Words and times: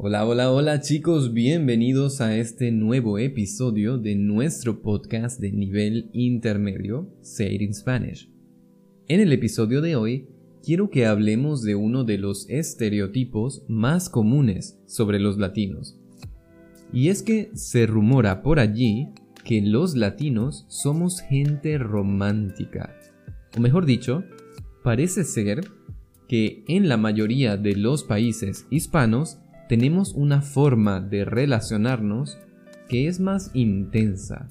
Hola, 0.00 0.24
hola, 0.24 0.52
hola 0.52 0.80
chicos, 0.80 1.34
bienvenidos 1.34 2.20
a 2.20 2.36
este 2.36 2.70
nuevo 2.70 3.18
episodio 3.18 3.98
de 3.98 4.14
nuestro 4.14 4.80
podcast 4.80 5.40
de 5.40 5.50
nivel 5.50 6.08
intermedio, 6.12 7.12
Say 7.20 7.56
It 7.56 7.62
in 7.62 7.74
Spanish. 7.74 8.30
En 9.08 9.18
el 9.18 9.32
episodio 9.32 9.80
de 9.80 9.96
hoy, 9.96 10.28
quiero 10.62 10.88
que 10.88 11.04
hablemos 11.04 11.64
de 11.64 11.74
uno 11.74 12.04
de 12.04 12.16
los 12.16 12.48
estereotipos 12.48 13.64
más 13.66 14.08
comunes 14.08 14.78
sobre 14.86 15.18
los 15.18 15.36
latinos. 15.36 15.98
Y 16.92 17.08
es 17.08 17.24
que 17.24 17.50
se 17.54 17.84
rumora 17.88 18.40
por 18.40 18.60
allí 18.60 19.08
que 19.44 19.60
los 19.62 19.96
latinos 19.96 20.64
somos 20.68 21.22
gente 21.22 21.76
romántica. 21.76 22.94
O 23.56 23.60
mejor 23.60 23.84
dicho, 23.84 24.22
parece 24.84 25.24
ser 25.24 25.62
que 26.28 26.62
en 26.68 26.88
la 26.88 26.98
mayoría 26.98 27.56
de 27.56 27.74
los 27.74 28.04
países 28.04 28.68
hispanos 28.70 29.40
tenemos 29.68 30.14
una 30.14 30.40
forma 30.40 31.00
de 31.00 31.24
relacionarnos 31.24 32.38
que 32.88 33.06
es 33.06 33.20
más 33.20 33.50
intensa, 33.52 34.48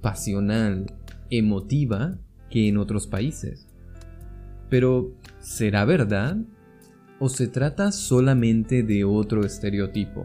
pasional, 0.00 0.86
emotiva 1.28 2.18
que 2.50 2.68
en 2.68 2.78
otros 2.78 3.06
países. 3.06 3.66
Pero, 4.68 5.12
¿será 5.40 5.84
verdad? 5.84 6.36
¿O 7.18 7.28
se 7.28 7.48
trata 7.48 7.90
solamente 7.90 8.84
de 8.84 9.04
otro 9.04 9.44
estereotipo? 9.44 10.24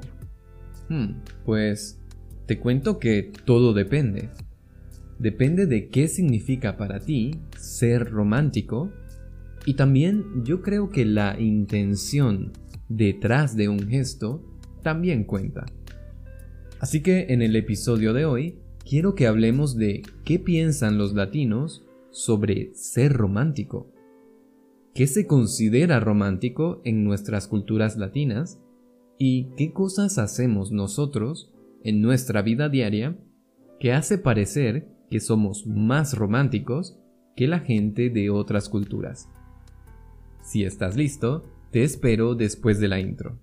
Hmm, 0.89 1.21
pues 1.43 1.99
te 2.45 2.59
cuento 2.59 2.99
que 2.99 3.31
todo 3.45 3.73
depende. 3.73 4.29
Depende 5.17 5.65
de 5.65 5.89
qué 5.89 6.07
significa 6.07 6.77
para 6.77 6.99
ti 6.99 7.39
ser 7.57 8.11
romántico 8.11 8.91
y 9.65 9.73
también 9.73 10.43
yo 10.43 10.61
creo 10.61 10.91
que 10.91 11.05
la 11.05 11.39
intención 11.39 12.51
detrás 12.89 13.55
de 13.55 13.69
un 13.69 13.87
gesto 13.87 14.43
también 14.83 15.23
cuenta. 15.23 15.65
Así 16.79 17.01
que 17.01 17.27
en 17.29 17.41
el 17.41 17.55
episodio 17.55 18.13
de 18.13 18.25
hoy 18.25 18.59
quiero 18.87 19.15
que 19.15 19.27
hablemos 19.27 19.75
de 19.75 20.03
qué 20.23 20.39
piensan 20.39 20.97
los 20.97 21.13
latinos 21.13 21.85
sobre 22.11 22.73
ser 22.75 23.13
romántico. 23.13 23.91
¿Qué 24.93 25.07
se 25.07 25.27
considera 25.27 25.99
romántico 25.99 26.81
en 26.85 27.03
nuestras 27.03 27.47
culturas 27.47 27.97
latinas? 27.97 28.61
¿Y 29.17 29.49
qué 29.57 29.73
cosas 29.73 30.17
hacemos 30.17 30.71
nosotros 30.71 31.51
en 31.83 32.01
nuestra 32.01 32.41
vida 32.41 32.69
diaria 32.69 33.17
que 33.79 33.91
hace 33.91 34.17
parecer 34.17 34.87
que 35.09 35.19
somos 35.19 35.67
más 35.67 36.17
románticos 36.17 36.97
que 37.35 37.47
la 37.47 37.59
gente 37.59 38.09
de 38.09 38.29
otras 38.29 38.69
culturas? 38.69 39.27
Si 40.41 40.63
estás 40.63 40.95
listo, 40.95 41.54
te 41.75 41.83
espero 41.83 42.35
después 42.35 42.79
de 42.79 42.87
la 42.87 43.01
intro. 43.01 43.37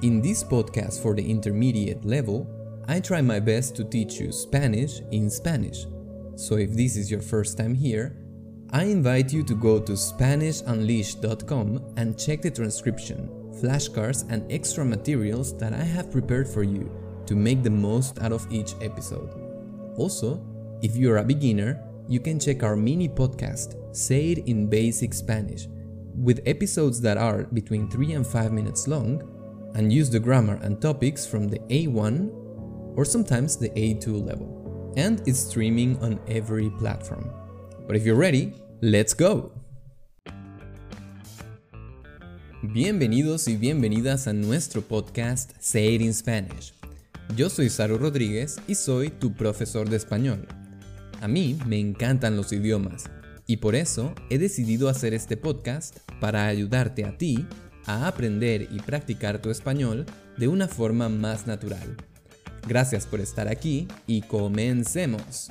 In 0.00 0.22
this 0.22 0.42
podcast 0.42 1.02
for 1.02 1.14
the 1.14 1.22
intermediate 1.22 2.02
level, 2.02 2.46
I 2.88 2.98
try 2.98 3.20
my 3.20 3.40
best 3.40 3.76
to 3.76 3.84
teach 3.84 4.18
you 4.18 4.32
Spanish 4.32 5.02
in 5.10 5.28
Spanish. 5.28 5.86
So 6.34 6.56
if 6.56 6.74
this 6.74 6.96
is 6.96 7.10
your 7.10 7.20
first 7.20 7.58
time 7.58 7.74
here, 7.74 8.16
I 8.70 8.84
invite 8.84 9.34
you 9.34 9.42
to 9.42 9.54
go 9.54 9.78
to 9.80 9.92
SpanishUnleashed.com 9.92 11.92
and 11.98 12.18
check 12.18 12.40
the 12.40 12.50
transcription, 12.50 13.28
flashcards, 13.60 14.24
and 14.30 14.50
extra 14.50 14.82
materials 14.82 15.54
that 15.58 15.74
I 15.74 15.84
have 15.84 16.10
prepared 16.10 16.48
for 16.48 16.62
you 16.62 16.90
to 17.26 17.36
make 17.36 17.62
the 17.62 17.68
most 17.68 18.18
out 18.22 18.32
of 18.32 18.50
each 18.50 18.72
episode. 18.80 19.28
Also, 19.98 20.42
if 20.80 20.96
you're 20.96 21.18
a 21.18 21.22
beginner, 21.22 21.84
you 22.08 22.18
can 22.18 22.40
check 22.40 22.62
our 22.62 22.76
mini 22.76 23.10
podcast, 23.10 23.76
Say 23.94 24.30
It 24.30 24.48
in 24.48 24.68
Basic 24.68 25.12
Spanish 25.12 25.68
with 26.14 26.40
episodes 26.46 27.00
that 27.00 27.16
are 27.16 27.44
between 27.52 27.88
3 27.88 28.12
and 28.12 28.26
5 28.26 28.52
minutes 28.52 28.86
long 28.86 29.22
and 29.74 29.92
use 29.92 30.10
the 30.10 30.20
grammar 30.20 30.58
and 30.62 30.80
topics 30.80 31.26
from 31.26 31.48
the 31.48 31.58
A1 31.70 32.30
or 32.96 33.04
sometimes 33.04 33.56
the 33.56 33.70
A2 33.70 34.26
level. 34.26 34.92
And 34.96 35.22
it's 35.26 35.38
streaming 35.38 35.96
on 36.02 36.20
every 36.28 36.70
platform. 36.78 37.30
But 37.86 37.96
if 37.96 38.04
you're 38.04 38.16
ready, 38.16 38.52
let's 38.82 39.14
go! 39.14 39.52
Bienvenidos 42.62 43.48
y 43.48 43.56
bienvenidas 43.56 44.26
a 44.26 44.32
nuestro 44.32 44.82
podcast 44.82 45.52
Say 45.60 45.94
It 45.94 46.02
in 46.02 46.12
Spanish. 46.12 46.72
Yo 47.34 47.48
soy 47.48 47.68
Saru 47.70 47.98
Rodríguez 47.98 48.60
y 48.68 48.74
soy 48.74 49.10
tu 49.10 49.32
profesor 49.32 49.88
de 49.88 49.96
español. 49.96 50.46
A 51.22 51.28
mí 51.28 51.58
me 51.66 51.80
encantan 51.80 52.36
los 52.36 52.52
idiomas 52.52 53.04
y 53.52 53.58
por 53.58 53.74
eso 53.74 54.14
he 54.30 54.38
decidido 54.38 54.88
hacer 54.88 55.12
este 55.12 55.36
podcast 55.36 55.98
para 56.22 56.46
ayudarte 56.46 57.04
a 57.04 57.18
ti 57.18 57.46
a 57.84 58.08
aprender 58.08 58.66
y 58.72 58.80
practicar 58.80 59.42
tu 59.42 59.50
español 59.50 60.06
de 60.38 60.48
una 60.48 60.68
forma 60.68 61.10
más 61.10 61.46
natural. 61.46 61.98
Gracias 62.66 63.06
por 63.06 63.20
estar 63.20 63.48
aquí 63.48 63.88
y 64.06 64.22
comencemos. 64.22 65.50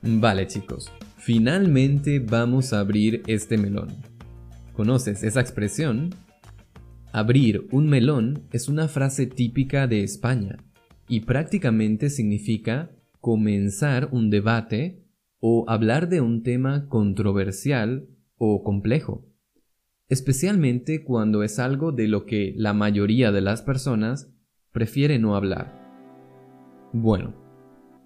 Vale 0.00 0.46
chicos, 0.46 0.90
finalmente 1.18 2.18
vamos 2.18 2.72
a 2.72 2.80
abrir 2.80 3.24
este 3.26 3.58
melón. 3.58 3.98
¿Conoces 4.72 5.22
esa 5.22 5.42
expresión? 5.42 6.14
Abrir 7.12 7.68
un 7.72 7.90
melón 7.90 8.44
es 8.52 8.68
una 8.68 8.88
frase 8.88 9.26
típica 9.26 9.86
de 9.86 10.02
España 10.02 10.56
y 11.08 11.20
prácticamente 11.20 12.08
significa 12.08 12.90
comenzar 13.20 14.08
un 14.12 14.30
debate 14.30 14.99
o 15.40 15.64
hablar 15.68 16.08
de 16.08 16.20
un 16.20 16.42
tema 16.42 16.88
controversial 16.88 18.08
o 18.36 18.62
complejo, 18.62 19.26
especialmente 20.08 21.02
cuando 21.02 21.42
es 21.42 21.58
algo 21.58 21.92
de 21.92 22.08
lo 22.08 22.26
que 22.26 22.54
la 22.56 22.74
mayoría 22.74 23.32
de 23.32 23.40
las 23.40 23.62
personas 23.62 24.32
prefiere 24.72 25.18
no 25.18 25.34
hablar. 25.34 25.80
Bueno, 26.92 27.34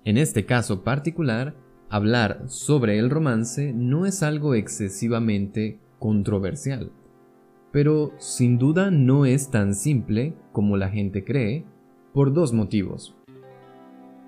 en 0.05 0.19
este 0.19 0.47
caso 0.47 0.85
particular, 0.85 1.57
hablar 1.89 2.45
sobre 2.47 2.99
el 2.99 3.11
romance 3.11 3.73
no 3.73 4.07
es 4.07 4.23
algo 4.23 4.55
excesivamente 4.55 5.81
controversial, 5.99 6.93
pero 7.73 8.13
sin 8.19 8.59
duda 8.59 8.91
no 8.91 9.27
es 9.27 9.51
tan 9.51 9.75
simple 9.75 10.35
como 10.53 10.77
la 10.77 10.91
gente 10.91 11.25
cree 11.25 11.65
por 12.13 12.33
dos 12.33 12.53
motivos. 12.53 13.17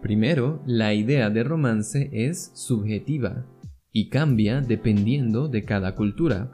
Primero, 0.03 0.62
la 0.67 0.95
idea 0.95 1.31
de 1.31 1.43
romance 1.43 2.11
es 2.12 2.51
subjetiva 2.55 3.47
y 3.93 4.09
cambia 4.09 4.61
dependiendo 4.61 5.49
de 5.49 5.65
cada 5.65 5.95
cultura. 5.95 6.53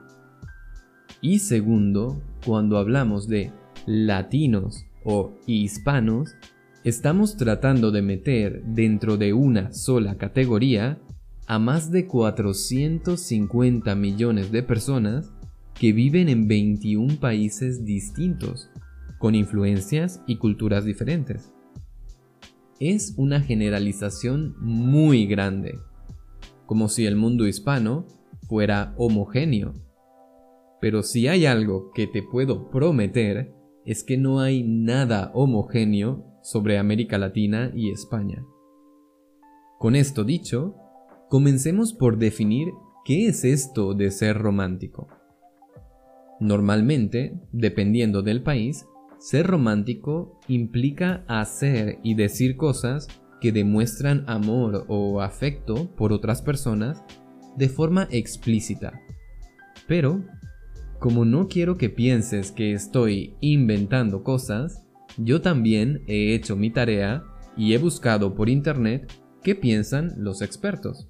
Y 1.21 1.41
segundo, 1.41 2.23
cuando 2.47 2.79
hablamos 2.79 3.27
de 3.27 3.51
latinos 3.85 4.85
o 5.05 5.35
hispanos, 5.47 6.37
estamos 6.85 7.37
tratando 7.37 7.91
de 7.91 8.03
meter 8.03 8.63
dentro 8.65 9.17
de 9.17 9.33
una 9.33 9.73
sola 9.73 10.17
categoría 10.17 11.01
a 11.47 11.59
más 11.59 11.91
de 11.91 12.07
450 12.07 13.95
millones 13.97 14.53
de 14.53 14.63
personas 14.63 15.33
que 15.75 15.93
viven 15.93 16.29
en 16.29 16.47
21 16.47 17.17
países 17.17 17.85
distintos, 17.85 18.71
con 19.19 19.35
influencias 19.35 20.23
y 20.29 20.37
culturas 20.37 20.85
diferentes 20.85 21.52
es 22.91 23.15
una 23.17 23.41
generalización 23.41 24.57
muy 24.59 25.27
grande, 25.27 25.79
como 26.67 26.89
si 26.89 27.07
el 27.07 27.15
mundo 27.15 27.47
hispano 27.47 28.07
fuera 28.49 28.93
homogéneo. 28.97 29.73
Pero 30.81 31.05
si 31.05 31.29
hay 31.29 31.47
algo 31.47 31.93
que 31.95 32.09
te 32.09 32.25
puedo 32.25 32.71
prometer, 32.71 33.55
es 33.85 34.03
que 34.03 34.17
no 34.17 34.41
hay 34.41 34.65
nada 34.65 35.31
homogéneo 35.33 36.25
sobre 36.43 36.77
América 36.77 37.19
Latina 37.19 37.71
y 37.73 37.93
España. 37.93 38.45
Con 39.79 39.95
esto 39.95 40.25
dicho, 40.25 40.75
comencemos 41.29 41.93
por 41.93 42.19
definir 42.19 42.73
qué 43.05 43.29
es 43.29 43.45
esto 43.45 43.95
de 43.95 44.11
ser 44.11 44.39
romántico. 44.39 45.07
Normalmente, 46.41 47.41
dependiendo 47.53 48.23
del 48.23 48.43
país, 48.43 48.85
ser 49.23 49.47
romántico 49.47 50.41
implica 50.49 51.25
hacer 51.29 52.01
y 52.03 52.15
decir 52.15 52.57
cosas 52.57 53.07
que 53.41 53.53
demuestran 53.53 54.25
amor 54.27 54.85
o 54.89 55.21
afecto 55.21 55.95
por 55.95 56.13
otras 56.13 56.43
personas 56.43 57.05
de 57.57 57.69
forma 57.69 58.09
explícita. 58.11 59.01
Pero, 59.87 60.25
como 60.99 61.25
no 61.25 61.47
quiero 61.47 61.79
que 61.79 61.89
pienses 61.89 62.51
que 62.51 62.73
estoy 62.73 63.37
inventando 63.41 64.25
cosas, 64.25 64.83
yo 65.17 65.41
también 65.41 66.03
he 66.09 66.35
hecho 66.35 66.57
mi 66.57 66.71
tarea 66.71 67.23
y 67.57 67.75
he 67.75 67.79
buscado 67.79 68.35
por 68.35 68.49
internet 68.49 69.13
qué 69.45 69.55
piensan 69.55 70.15
los 70.17 70.43
expertos. 70.43 71.07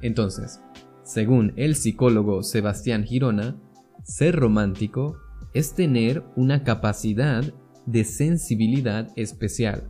Entonces, 0.00 0.62
según 1.02 1.52
el 1.56 1.74
psicólogo 1.74 2.42
Sebastián 2.42 3.04
Girona, 3.04 3.60
ser 4.04 4.36
romántico 4.36 5.18
es 5.54 5.74
tener 5.74 6.24
una 6.36 6.62
capacidad 6.62 7.44
de 7.86 8.04
sensibilidad 8.04 9.08
especial, 9.16 9.88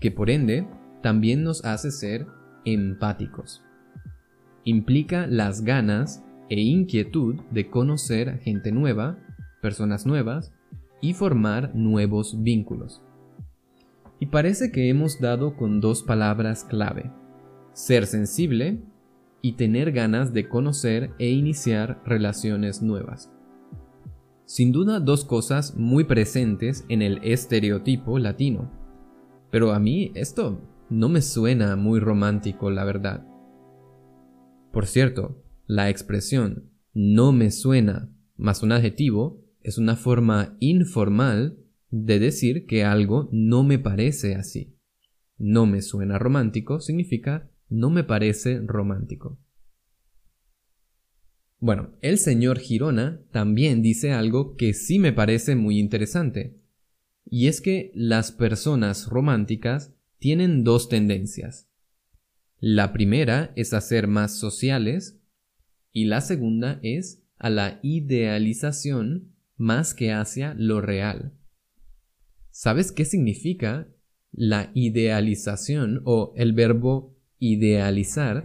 que 0.00 0.10
por 0.10 0.30
ende 0.30 0.66
también 1.02 1.42
nos 1.42 1.64
hace 1.64 1.90
ser 1.90 2.26
empáticos. 2.64 3.62
Implica 4.64 5.26
las 5.26 5.62
ganas 5.62 6.22
e 6.48 6.60
inquietud 6.60 7.36
de 7.50 7.68
conocer 7.70 8.38
gente 8.40 8.72
nueva, 8.72 9.18
personas 9.60 10.06
nuevas, 10.06 10.52
y 11.00 11.14
formar 11.14 11.74
nuevos 11.74 12.42
vínculos. 12.42 13.02
Y 14.20 14.26
parece 14.26 14.72
que 14.72 14.88
hemos 14.88 15.20
dado 15.20 15.56
con 15.56 15.80
dos 15.80 16.02
palabras 16.02 16.64
clave, 16.64 17.12
ser 17.72 18.06
sensible 18.06 18.82
y 19.42 19.52
tener 19.52 19.92
ganas 19.92 20.32
de 20.32 20.48
conocer 20.48 21.12
e 21.18 21.30
iniciar 21.30 22.02
relaciones 22.04 22.82
nuevas. 22.82 23.30
Sin 24.48 24.72
duda 24.72 24.98
dos 24.98 25.26
cosas 25.26 25.76
muy 25.76 26.04
presentes 26.04 26.86
en 26.88 27.02
el 27.02 27.20
estereotipo 27.22 28.18
latino. 28.18 28.72
Pero 29.50 29.72
a 29.72 29.78
mí 29.78 30.10
esto 30.14 30.66
no 30.88 31.10
me 31.10 31.20
suena 31.20 31.76
muy 31.76 32.00
romántico, 32.00 32.70
la 32.70 32.86
verdad. 32.86 33.26
Por 34.72 34.86
cierto, 34.86 35.44
la 35.66 35.90
expresión 35.90 36.70
no 36.94 37.30
me 37.30 37.50
suena 37.50 38.10
más 38.38 38.62
un 38.62 38.72
adjetivo 38.72 39.44
es 39.62 39.76
una 39.76 39.96
forma 39.96 40.56
informal 40.60 41.58
de 41.90 42.18
decir 42.18 42.64
que 42.64 42.84
algo 42.84 43.28
no 43.30 43.64
me 43.64 43.78
parece 43.78 44.34
así. 44.34 44.78
No 45.36 45.66
me 45.66 45.82
suena 45.82 46.18
romántico 46.18 46.80
significa 46.80 47.50
no 47.68 47.90
me 47.90 48.02
parece 48.02 48.62
romántico. 48.64 49.38
Bueno, 51.60 51.90
el 52.02 52.18
señor 52.18 52.60
Girona 52.60 53.20
también 53.32 53.82
dice 53.82 54.12
algo 54.12 54.54
que 54.56 54.74
sí 54.74 54.98
me 54.98 55.12
parece 55.12 55.56
muy 55.56 55.78
interesante, 55.78 56.56
y 57.24 57.48
es 57.48 57.60
que 57.60 57.90
las 57.94 58.30
personas 58.30 59.08
románticas 59.08 59.92
tienen 60.18 60.62
dos 60.62 60.88
tendencias. 60.88 61.68
La 62.60 62.92
primera 62.92 63.52
es 63.56 63.72
a 63.72 63.80
ser 63.80 64.06
más 64.06 64.36
sociales 64.36 65.20
y 65.92 66.04
la 66.06 66.20
segunda 66.20 66.80
es 66.82 67.24
a 67.38 67.50
la 67.50 67.80
idealización 67.82 69.34
más 69.56 69.94
que 69.94 70.12
hacia 70.12 70.54
lo 70.54 70.80
real. 70.80 71.34
¿Sabes 72.50 72.92
qué 72.92 73.04
significa 73.04 73.88
la 74.32 74.70
idealización 74.74 76.02
o 76.04 76.32
el 76.36 76.52
verbo 76.52 77.16
idealizar? 77.38 78.44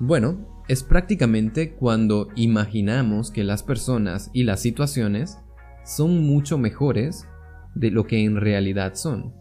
Bueno, 0.00 0.53
es 0.68 0.82
prácticamente 0.82 1.74
cuando 1.74 2.28
imaginamos 2.36 3.30
que 3.30 3.44
las 3.44 3.62
personas 3.62 4.30
y 4.32 4.44
las 4.44 4.60
situaciones 4.60 5.38
son 5.84 6.26
mucho 6.26 6.56
mejores 6.56 7.26
de 7.74 7.90
lo 7.90 8.06
que 8.06 8.24
en 8.24 8.36
realidad 8.36 8.94
son. 8.94 9.34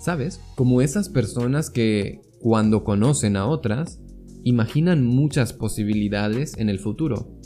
¿Sabes? 0.00 0.40
Como 0.54 0.80
esas 0.80 1.08
personas 1.08 1.68
que, 1.68 2.22
cuando 2.40 2.84
conocen 2.84 3.36
a 3.36 3.46
otras, 3.46 4.00
imaginan 4.44 5.04
muchas 5.04 5.52
posibilidades 5.52 6.56
en 6.56 6.70
el 6.70 6.78
futuro 6.78 7.36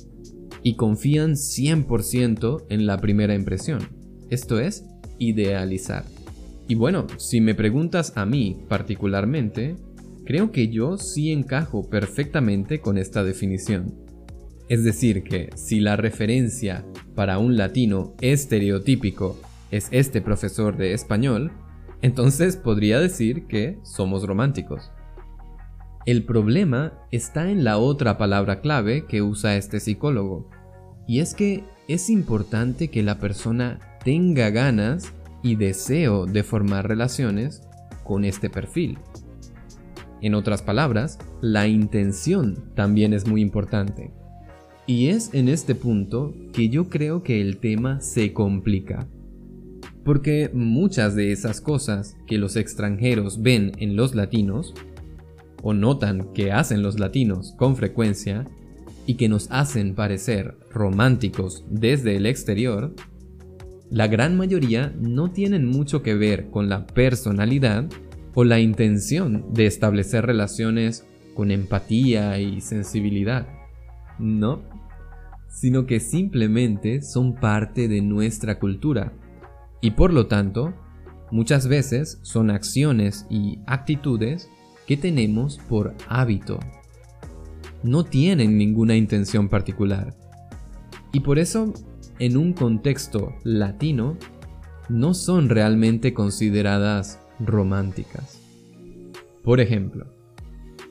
y 0.62 0.76
confían 0.76 1.32
100% 1.32 2.66
en 2.68 2.86
la 2.86 2.98
primera 2.98 3.34
impresión. 3.34 3.80
Esto 4.30 4.60
es, 4.60 4.84
idealizar. 5.18 6.04
Y 6.68 6.74
bueno, 6.74 7.06
si 7.18 7.40
me 7.40 7.54
preguntas 7.54 8.12
a 8.16 8.24
mí 8.24 8.64
particularmente, 8.68 9.76
Creo 10.24 10.52
que 10.52 10.68
yo 10.68 10.96
sí 10.96 11.32
encajo 11.32 11.88
perfectamente 11.88 12.80
con 12.80 12.96
esta 12.96 13.22
definición. 13.22 13.94
Es 14.68 14.82
decir, 14.82 15.22
que 15.22 15.50
si 15.54 15.80
la 15.80 15.96
referencia 15.96 16.86
para 17.14 17.38
un 17.38 17.56
latino 17.56 18.14
estereotípico 18.22 19.38
es 19.70 19.88
este 19.90 20.22
profesor 20.22 20.76
de 20.78 20.94
español, 20.94 21.52
entonces 22.00 22.56
podría 22.56 22.98
decir 23.00 23.46
que 23.46 23.78
somos 23.82 24.26
románticos. 24.26 24.90
El 26.06 26.24
problema 26.24 26.92
está 27.10 27.50
en 27.50 27.64
la 27.64 27.78
otra 27.78 28.16
palabra 28.16 28.60
clave 28.60 29.06
que 29.06 29.22
usa 29.22 29.56
este 29.56 29.80
psicólogo, 29.80 30.50
y 31.06 31.20
es 31.20 31.34
que 31.34 31.64
es 31.88 32.08
importante 32.08 32.88
que 32.88 33.02
la 33.02 33.18
persona 33.18 33.78
tenga 34.04 34.50
ganas 34.50 35.12
y 35.42 35.56
deseo 35.56 36.24
de 36.24 36.42
formar 36.42 36.88
relaciones 36.88 37.62
con 38.04 38.24
este 38.24 38.48
perfil. 38.48 38.98
En 40.24 40.34
otras 40.34 40.62
palabras, 40.62 41.18
la 41.42 41.68
intención 41.68 42.72
también 42.74 43.12
es 43.12 43.28
muy 43.28 43.42
importante. 43.42 44.10
Y 44.86 45.08
es 45.08 45.28
en 45.34 45.50
este 45.50 45.74
punto 45.74 46.34
que 46.54 46.70
yo 46.70 46.88
creo 46.88 47.22
que 47.22 47.42
el 47.42 47.58
tema 47.58 48.00
se 48.00 48.32
complica. 48.32 49.06
Porque 50.02 50.50
muchas 50.54 51.14
de 51.14 51.30
esas 51.30 51.60
cosas 51.60 52.16
que 52.26 52.38
los 52.38 52.56
extranjeros 52.56 53.42
ven 53.42 53.72
en 53.76 53.96
los 53.96 54.14
latinos, 54.14 54.72
o 55.62 55.74
notan 55.74 56.32
que 56.32 56.52
hacen 56.52 56.82
los 56.82 56.98
latinos 56.98 57.52
con 57.58 57.76
frecuencia, 57.76 58.46
y 59.04 59.16
que 59.16 59.28
nos 59.28 59.50
hacen 59.50 59.94
parecer 59.94 60.56
románticos 60.70 61.66
desde 61.68 62.16
el 62.16 62.24
exterior, 62.24 62.94
la 63.90 64.06
gran 64.06 64.38
mayoría 64.38 64.90
no 64.98 65.32
tienen 65.32 65.66
mucho 65.66 66.02
que 66.02 66.14
ver 66.14 66.48
con 66.48 66.70
la 66.70 66.86
personalidad 66.86 67.90
o 68.34 68.44
la 68.44 68.60
intención 68.60 69.52
de 69.52 69.66
establecer 69.66 70.26
relaciones 70.26 71.06
con 71.34 71.50
empatía 71.50 72.38
y 72.38 72.60
sensibilidad. 72.60 73.46
No, 74.18 74.62
sino 75.48 75.86
que 75.86 76.00
simplemente 76.00 77.02
son 77.02 77.34
parte 77.34 77.88
de 77.88 78.00
nuestra 78.00 78.58
cultura 78.58 79.12
y 79.80 79.92
por 79.92 80.12
lo 80.12 80.26
tanto 80.26 80.74
muchas 81.30 81.68
veces 81.68 82.18
son 82.22 82.50
acciones 82.50 83.26
y 83.30 83.58
actitudes 83.66 84.48
que 84.86 84.96
tenemos 84.96 85.58
por 85.68 85.94
hábito. 86.08 86.58
No 87.82 88.04
tienen 88.04 88.56
ninguna 88.56 88.96
intención 88.96 89.48
particular. 89.48 90.16
Y 91.12 91.20
por 91.20 91.38
eso, 91.38 91.72
en 92.18 92.36
un 92.36 92.52
contexto 92.52 93.34
latino, 93.44 94.16
no 94.88 95.14
son 95.14 95.48
realmente 95.48 96.14
consideradas 96.14 97.20
románticas. 97.40 98.40
Por 99.42 99.60
ejemplo, 99.60 100.06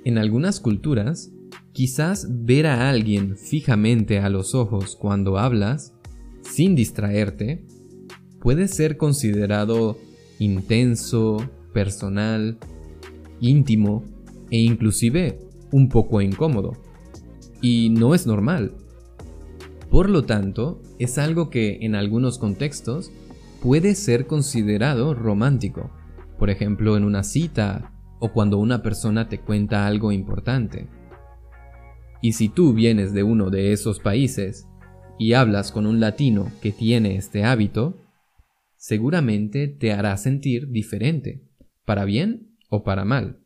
en 0.05 0.17
algunas 0.17 0.59
culturas, 0.59 1.31
quizás 1.71 2.27
ver 2.29 2.67
a 2.67 2.89
alguien 2.89 3.37
fijamente 3.37 4.19
a 4.19 4.29
los 4.29 4.53
ojos 4.53 4.95
cuando 4.95 5.37
hablas, 5.37 5.93
sin 6.41 6.75
distraerte, 6.75 7.65
puede 8.39 8.67
ser 8.67 8.97
considerado 8.97 9.97
intenso, 10.39 11.37
personal, 11.73 12.57
íntimo 13.39 14.03
e 14.51 14.59
inclusive 14.59 15.39
un 15.71 15.89
poco 15.89 16.21
incómodo. 16.21 16.73
Y 17.61 17.89
no 17.89 18.13
es 18.13 18.27
normal. 18.27 18.73
Por 19.89 20.09
lo 20.09 20.23
tanto, 20.23 20.81
es 20.99 21.17
algo 21.17 21.49
que 21.49 21.79
en 21.81 21.95
algunos 21.95 22.37
contextos 22.37 23.09
puede 23.61 23.95
ser 23.95 24.27
considerado 24.27 25.13
romántico 25.13 25.89
por 26.37 26.49
ejemplo 26.49 26.97
en 26.97 27.03
una 27.03 27.23
cita 27.23 27.93
o 28.19 28.31
cuando 28.31 28.57
una 28.57 28.81
persona 28.81 29.27
te 29.27 29.39
cuenta 29.39 29.85
algo 29.85 30.11
importante. 30.11 30.87
Y 32.21 32.33
si 32.33 32.47
tú 32.47 32.73
vienes 32.73 33.13
de 33.13 33.23
uno 33.23 33.49
de 33.49 33.73
esos 33.73 33.99
países 33.99 34.67
y 35.19 35.33
hablas 35.33 35.71
con 35.71 35.85
un 35.85 35.99
latino 35.99 36.51
que 36.61 36.71
tiene 36.71 37.17
este 37.17 37.43
hábito, 37.43 37.97
seguramente 38.77 39.67
te 39.67 39.91
hará 39.91 40.15
sentir 40.17 40.69
diferente, 40.69 41.43
para 41.85 42.05
bien 42.05 42.55
o 42.69 42.83
para 42.83 43.03
mal. 43.03 43.39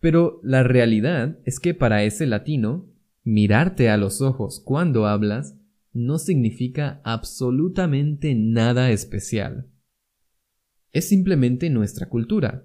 Pero 0.00 0.40
la 0.42 0.62
realidad 0.62 1.38
es 1.44 1.60
que 1.60 1.74
para 1.74 2.02
ese 2.04 2.26
latino, 2.26 2.88
mirarte 3.24 3.90
a 3.90 3.98
los 3.98 4.22
ojos 4.22 4.62
cuando 4.64 5.06
hablas 5.06 5.56
no 5.92 6.18
significa 6.18 7.00
absolutamente 7.04 8.34
nada 8.34 8.90
especial 8.90 9.69
es 10.92 11.08
simplemente 11.08 11.70
nuestra 11.70 12.08
cultura. 12.08 12.64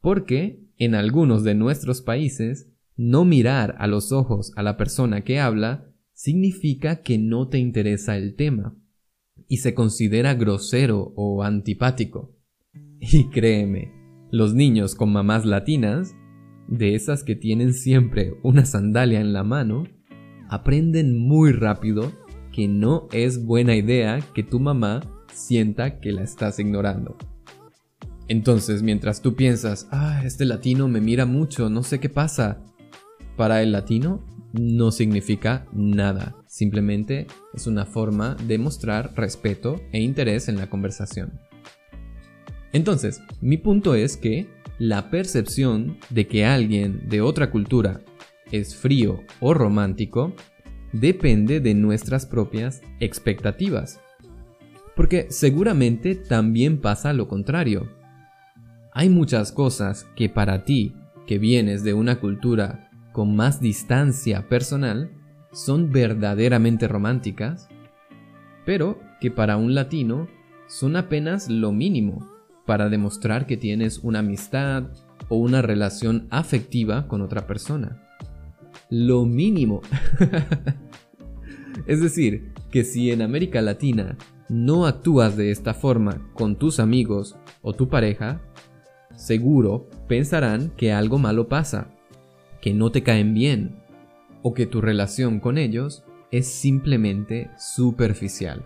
Porque 0.00 0.64
en 0.76 0.94
algunos 0.94 1.44
de 1.44 1.54
nuestros 1.54 2.00
países, 2.00 2.70
no 2.96 3.24
mirar 3.24 3.76
a 3.78 3.86
los 3.86 4.12
ojos 4.12 4.52
a 4.56 4.62
la 4.62 4.76
persona 4.76 5.22
que 5.22 5.40
habla 5.40 5.90
significa 6.12 7.02
que 7.02 7.18
no 7.18 7.48
te 7.48 7.58
interesa 7.58 8.16
el 8.16 8.34
tema 8.34 8.74
y 9.48 9.58
se 9.58 9.74
considera 9.74 10.34
grosero 10.34 11.12
o 11.16 11.42
antipático. 11.42 12.36
Y 13.00 13.30
créeme, 13.30 13.92
los 14.30 14.54
niños 14.54 14.94
con 14.94 15.12
mamás 15.12 15.44
latinas, 15.44 16.14
de 16.68 16.94
esas 16.94 17.24
que 17.24 17.34
tienen 17.34 17.74
siempre 17.74 18.34
una 18.42 18.64
sandalia 18.64 19.20
en 19.20 19.32
la 19.32 19.42
mano, 19.42 19.84
aprenden 20.48 21.18
muy 21.18 21.52
rápido 21.52 22.12
que 22.52 22.68
no 22.68 23.08
es 23.12 23.44
buena 23.44 23.74
idea 23.74 24.20
que 24.34 24.42
tu 24.42 24.60
mamá 24.60 25.00
sienta 25.32 26.00
que 26.00 26.12
la 26.12 26.22
estás 26.22 26.58
ignorando. 26.58 27.16
Entonces, 28.30 28.84
mientras 28.84 29.22
tú 29.22 29.34
piensas, 29.34 29.88
ah, 29.90 30.22
este 30.24 30.44
latino 30.44 30.86
me 30.86 31.00
mira 31.00 31.26
mucho, 31.26 31.68
no 31.68 31.82
sé 31.82 31.98
qué 31.98 32.08
pasa, 32.08 32.62
para 33.36 33.60
el 33.60 33.72
latino 33.72 34.24
no 34.52 34.92
significa 34.92 35.66
nada, 35.72 36.36
simplemente 36.46 37.26
es 37.54 37.66
una 37.66 37.86
forma 37.86 38.36
de 38.46 38.56
mostrar 38.56 39.14
respeto 39.16 39.80
e 39.90 40.00
interés 40.00 40.48
en 40.48 40.58
la 40.58 40.70
conversación. 40.70 41.40
Entonces, 42.72 43.20
mi 43.40 43.56
punto 43.56 43.96
es 43.96 44.16
que 44.16 44.46
la 44.78 45.10
percepción 45.10 45.98
de 46.10 46.28
que 46.28 46.44
alguien 46.46 47.08
de 47.08 47.22
otra 47.22 47.50
cultura 47.50 48.00
es 48.52 48.76
frío 48.76 49.24
o 49.40 49.54
romántico 49.54 50.36
depende 50.92 51.58
de 51.58 51.74
nuestras 51.74 52.26
propias 52.26 52.80
expectativas 53.00 54.00
Porque 54.94 55.26
seguramente 55.30 56.14
también 56.14 56.80
pasa 56.80 57.12
lo 57.12 57.26
contrario. 57.26 57.99
Hay 58.92 59.08
muchas 59.08 59.52
cosas 59.52 60.08
que 60.16 60.28
para 60.28 60.64
ti, 60.64 60.94
que 61.26 61.38
vienes 61.38 61.84
de 61.84 61.94
una 61.94 62.18
cultura 62.18 62.90
con 63.12 63.36
más 63.36 63.60
distancia 63.60 64.48
personal, 64.48 65.12
son 65.52 65.92
verdaderamente 65.92 66.88
románticas, 66.88 67.68
pero 68.66 69.00
que 69.20 69.30
para 69.30 69.56
un 69.56 69.74
latino 69.74 70.28
son 70.66 70.96
apenas 70.96 71.48
lo 71.48 71.72
mínimo 71.72 72.28
para 72.66 72.88
demostrar 72.88 73.46
que 73.46 73.56
tienes 73.56 73.98
una 73.98 74.20
amistad 74.20 74.84
o 75.28 75.36
una 75.36 75.62
relación 75.62 76.26
afectiva 76.30 77.06
con 77.06 77.20
otra 77.20 77.46
persona. 77.46 78.02
Lo 78.88 79.24
mínimo. 79.24 79.82
es 81.86 82.00
decir, 82.00 82.52
que 82.70 82.82
si 82.82 83.12
en 83.12 83.22
América 83.22 83.62
Latina 83.62 84.16
no 84.48 84.86
actúas 84.86 85.36
de 85.36 85.52
esta 85.52 85.74
forma 85.74 86.28
con 86.34 86.56
tus 86.56 86.80
amigos 86.80 87.36
o 87.62 87.72
tu 87.72 87.88
pareja, 87.88 88.40
seguro 89.20 89.86
pensarán 90.08 90.70
que 90.76 90.92
algo 90.92 91.18
malo 91.18 91.46
pasa, 91.48 91.90
que 92.62 92.72
no 92.72 92.90
te 92.90 93.02
caen 93.02 93.34
bien 93.34 93.76
o 94.42 94.54
que 94.54 94.66
tu 94.66 94.80
relación 94.80 95.40
con 95.40 95.58
ellos 95.58 96.02
es 96.30 96.46
simplemente 96.46 97.50
superficial. 97.58 98.64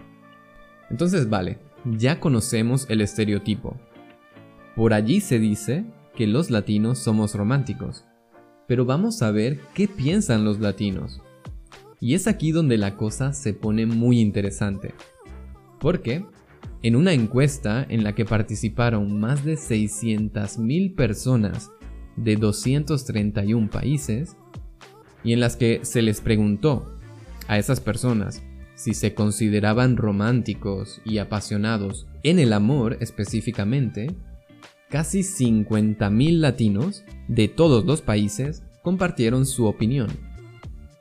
Entonces 0.90 1.28
vale, 1.28 1.58
ya 1.84 2.20
conocemos 2.20 2.86
el 2.88 3.00
estereotipo. 3.00 3.76
Por 4.76 4.94
allí 4.94 5.20
se 5.20 5.40
dice 5.40 5.84
que 6.14 6.28
los 6.28 6.50
latinos 6.50 6.98
somos 7.00 7.34
románticos, 7.34 8.04
pero 8.68 8.84
vamos 8.84 9.22
a 9.22 9.32
ver 9.32 9.58
qué 9.74 9.88
piensan 9.88 10.44
los 10.44 10.60
latinos. 10.60 11.20
Y 11.98 12.14
es 12.14 12.28
aquí 12.28 12.52
donde 12.52 12.78
la 12.78 12.96
cosa 12.96 13.32
se 13.32 13.54
pone 13.54 13.86
muy 13.86 14.20
interesante. 14.20 14.94
Porque 15.80 16.24
en 16.84 16.96
una 16.96 17.14
encuesta 17.14 17.86
en 17.88 18.04
la 18.04 18.14
que 18.14 18.26
participaron 18.26 19.18
más 19.18 19.42
de 19.42 19.54
600.000 19.54 20.94
personas 20.94 21.70
de 22.14 22.36
231 22.36 23.70
países, 23.70 24.36
y 25.24 25.32
en 25.32 25.40
las 25.40 25.56
que 25.56 25.80
se 25.82 26.02
les 26.02 26.20
preguntó 26.20 26.98
a 27.48 27.58
esas 27.58 27.80
personas 27.80 28.42
si 28.74 28.92
se 28.92 29.14
consideraban 29.14 29.96
románticos 29.96 31.00
y 31.06 31.16
apasionados 31.16 32.06
en 32.22 32.38
el 32.38 32.52
amor 32.52 32.98
específicamente, 33.00 34.14
casi 34.90 35.20
50.000 35.20 36.38
latinos 36.38 37.02
de 37.28 37.48
todos 37.48 37.86
los 37.86 38.02
países 38.02 38.62
compartieron 38.82 39.46
su 39.46 39.64
opinión, 39.64 40.08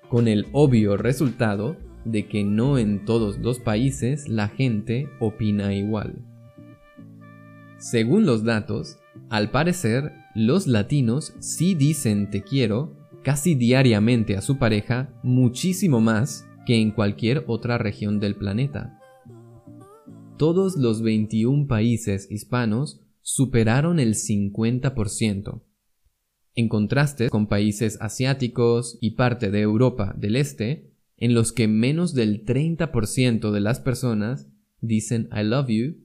con 0.07 0.29
el 0.29 0.47
obvio 0.53 0.95
resultado 0.95 1.75
de 2.05 2.27
que 2.27 2.43
no 2.43 2.77
en 2.77 3.05
todos 3.05 3.38
los 3.39 3.60
países 3.60 4.27
la 4.29 4.48
gente 4.48 5.10
opina 5.19 5.74
igual. 5.74 6.15
Según 7.77 8.25
los 8.25 8.43
datos, 8.43 8.98
al 9.29 9.51
parecer, 9.51 10.13
los 10.36 10.67
latinos 10.67 11.33
sí 11.39 11.75
dicen 11.75 12.29
te 12.29 12.43
quiero 12.43 12.95
casi 13.24 13.55
diariamente 13.55 14.38
a 14.38 14.41
su 14.41 14.57
pareja 14.57 15.13
muchísimo 15.24 16.01
más 16.01 16.48
que 16.65 16.75
en 16.75 16.91
cualquier 16.91 17.43
otra 17.48 17.77
región 17.77 18.19
del 18.19 18.36
planeta. 18.36 19.00
Todos 20.38 20.75
los 20.75 21.01
21 21.01 21.67
países 21.67 22.29
hispanos 22.31 23.01
superaron 23.22 24.00
el 24.00 24.15
50%. 24.15 25.62
En 26.55 26.69
contraste 26.69 27.29
con 27.29 27.48
países 27.48 27.98
asiáticos 28.01 28.98
y 29.01 29.12
parte 29.12 29.50
de 29.50 29.62
Europa 29.62 30.13
del 30.17 30.36
Este, 30.36 30.92
en 31.24 31.34
los 31.34 31.53
que 31.53 31.70
menos 31.70 32.13
del 32.13 32.44
30% 32.44 33.51
de 33.51 33.62
las 33.62 33.80
personas 33.80 34.50
dicen 34.82 35.30
I 35.32 35.46
love 35.46 35.70
you 35.70 35.96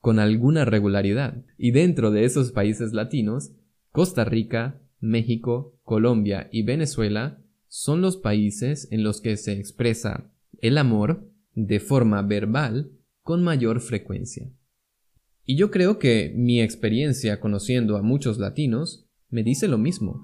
con 0.00 0.18
alguna 0.18 0.66
regularidad. 0.66 1.46
Y 1.56 1.70
dentro 1.70 2.10
de 2.10 2.26
esos 2.26 2.52
países 2.52 2.92
latinos, 2.92 3.52
Costa 3.90 4.26
Rica, 4.26 4.82
México, 5.00 5.80
Colombia 5.82 6.50
y 6.52 6.62
Venezuela 6.62 7.42
son 7.68 8.02
los 8.02 8.18
países 8.18 8.86
en 8.90 9.02
los 9.02 9.22
que 9.22 9.38
se 9.38 9.52
expresa 9.52 10.30
el 10.60 10.76
amor 10.76 11.26
de 11.54 11.80
forma 11.80 12.20
verbal 12.20 12.92
con 13.22 13.42
mayor 13.42 13.80
frecuencia. 13.80 14.52
Y 15.46 15.56
yo 15.56 15.70
creo 15.70 15.98
que 15.98 16.34
mi 16.36 16.60
experiencia 16.60 17.40
conociendo 17.40 17.96
a 17.96 18.02
muchos 18.02 18.36
latinos 18.36 19.08
me 19.30 19.42
dice 19.42 19.68
lo 19.68 19.78
mismo. 19.78 20.20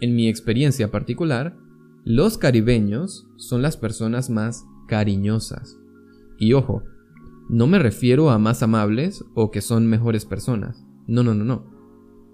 En 0.00 0.14
mi 0.14 0.28
experiencia 0.28 0.92
particular, 0.92 1.63
los 2.04 2.36
caribeños 2.36 3.26
son 3.36 3.62
las 3.62 3.78
personas 3.78 4.28
más 4.28 4.66
cariñosas. 4.86 5.78
Y 6.38 6.52
ojo, 6.52 6.82
no 7.48 7.66
me 7.66 7.78
refiero 7.78 8.28
a 8.30 8.38
más 8.38 8.62
amables 8.62 9.24
o 9.34 9.50
que 9.50 9.62
son 9.62 9.86
mejores 9.86 10.26
personas. 10.26 10.84
No, 11.06 11.22
no, 11.22 11.34
no, 11.34 11.44
no. 11.44 11.70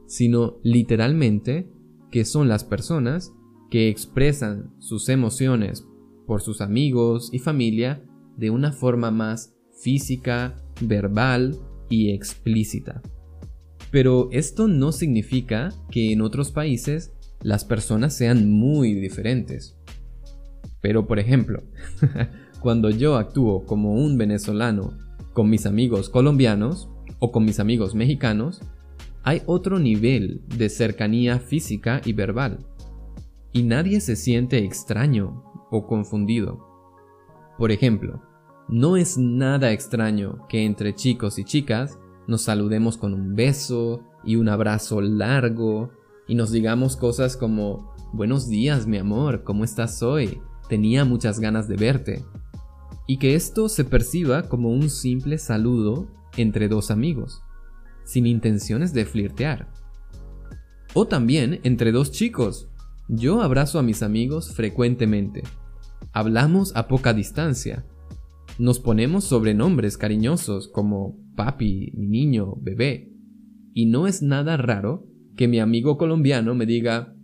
Sino 0.06 0.58
literalmente 0.64 1.70
que 2.10 2.24
son 2.24 2.48
las 2.48 2.64
personas 2.64 3.32
que 3.70 3.88
expresan 3.88 4.74
sus 4.78 5.08
emociones 5.08 5.86
por 6.26 6.42
sus 6.42 6.60
amigos 6.60 7.30
y 7.32 7.38
familia 7.38 8.04
de 8.36 8.50
una 8.50 8.72
forma 8.72 9.12
más 9.12 9.54
física, 9.80 10.56
verbal 10.80 11.56
y 11.88 12.10
explícita. 12.10 13.02
Pero 13.92 14.28
esto 14.32 14.66
no 14.66 14.90
significa 14.90 15.70
que 15.90 16.12
en 16.12 16.22
otros 16.22 16.50
países 16.50 17.12
las 17.42 17.64
personas 17.64 18.14
sean 18.14 18.50
muy 18.50 18.94
diferentes. 18.94 19.76
Pero 20.80 21.06
por 21.06 21.18
ejemplo, 21.18 21.62
cuando 22.60 22.90
yo 22.90 23.16
actúo 23.16 23.64
como 23.64 23.94
un 23.94 24.18
venezolano 24.18 24.92
con 25.32 25.48
mis 25.48 25.66
amigos 25.66 26.08
colombianos 26.08 26.88
o 27.18 27.32
con 27.32 27.44
mis 27.44 27.60
amigos 27.60 27.94
mexicanos, 27.94 28.60
hay 29.22 29.42
otro 29.46 29.78
nivel 29.78 30.42
de 30.56 30.68
cercanía 30.68 31.38
física 31.38 32.00
y 32.04 32.12
verbal 32.12 32.66
y 33.52 33.62
nadie 33.62 34.00
se 34.00 34.16
siente 34.16 34.64
extraño 34.64 35.44
o 35.70 35.86
confundido. 35.86 36.66
Por 37.58 37.72
ejemplo, 37.72 38.22
no 38.68 38.96
es 38.96 39.18
nada 39.18 39.72
extraño 39.72 40.46
que 40.48 40.64
entre 40.64 40.94
chicos 40.94 41.38
y 41.38 41.44
chicas 41.44 41.98
nos 42.26 42.42
saludemos 42.42 42.96
con 42.96 43.12
un 43.12 43.34
beso 43.34 44.04
y 44.24 44.36
un 44.36 44.48
abrazo 44.48 45.00
largo 45.00 45.90
y 46.30 46.36
nos 46.36 46.52
digamos 46.52 46.96
cosas 46.96 47.36
como 47.36 47.92
Buenos 48.12 48.48
días 48.48 48.86
mi 48.86 48.98
amor, 48.98 49.42
¿cómo 49.42 49.64
estás 49.64 50.00
hoy? 50.00 50.40
Tenía 50.68 51.04
muchas 51.04 51.40
ganas 51.40 51.66
de 51.66 51.74
verte. 51.74 52.24
Y 53.08 53.18
que 53.18 53.34
esto 53.34 53.68
se 53.68 53.84
perciba 53.84 54.48
como 54.48 54.70
un 54.70 54.90
simple 54.90 55.38
saludo 55.38 56.06
entre 56.36 56.68
dos 56.68 56.92
amigos, 56.92 57.42
sin 58.04 58.26
intenciones 58.26 58.92
de 58.92 59.06
flirtear. 59.06 59.72
O 60.94 61.08
también 61.08 61.58
entre 61.64 61.90
dos 61.90 62.12
chicos, 62.12 62.68
yo 63.08 63.42
abrazo 63.42 63.80
a 63.80 63.82
mis 63.82 64.00
amigos 64.04 64.54
frecuentemente. 64.54 65.42
Hablamos 66.12 66.76
a 66.76 66.86
poca 66.86 67.12
distancia. 67.12 67.84
Nos 68.56 68.78
ponemos 68.78 69.24
sobrenombres 69.24 69.98
cariñosos 69.98 70.68
como 70.68 71.18
papi, 71.34 71.90
niño, 71.96 72.54
bebé. 72.60 73.12
Y 73.74 73.86
no 73.86 74.06
es 74.06 74.22
nada 74.22 74.56
raro 74.56 75.09
que 75.40 75.48
mi 75.48 75.58
amigo 75.58 75.96
colombiano 75.96 76.54
me 76.54 76.66
diga, 76.66 77.14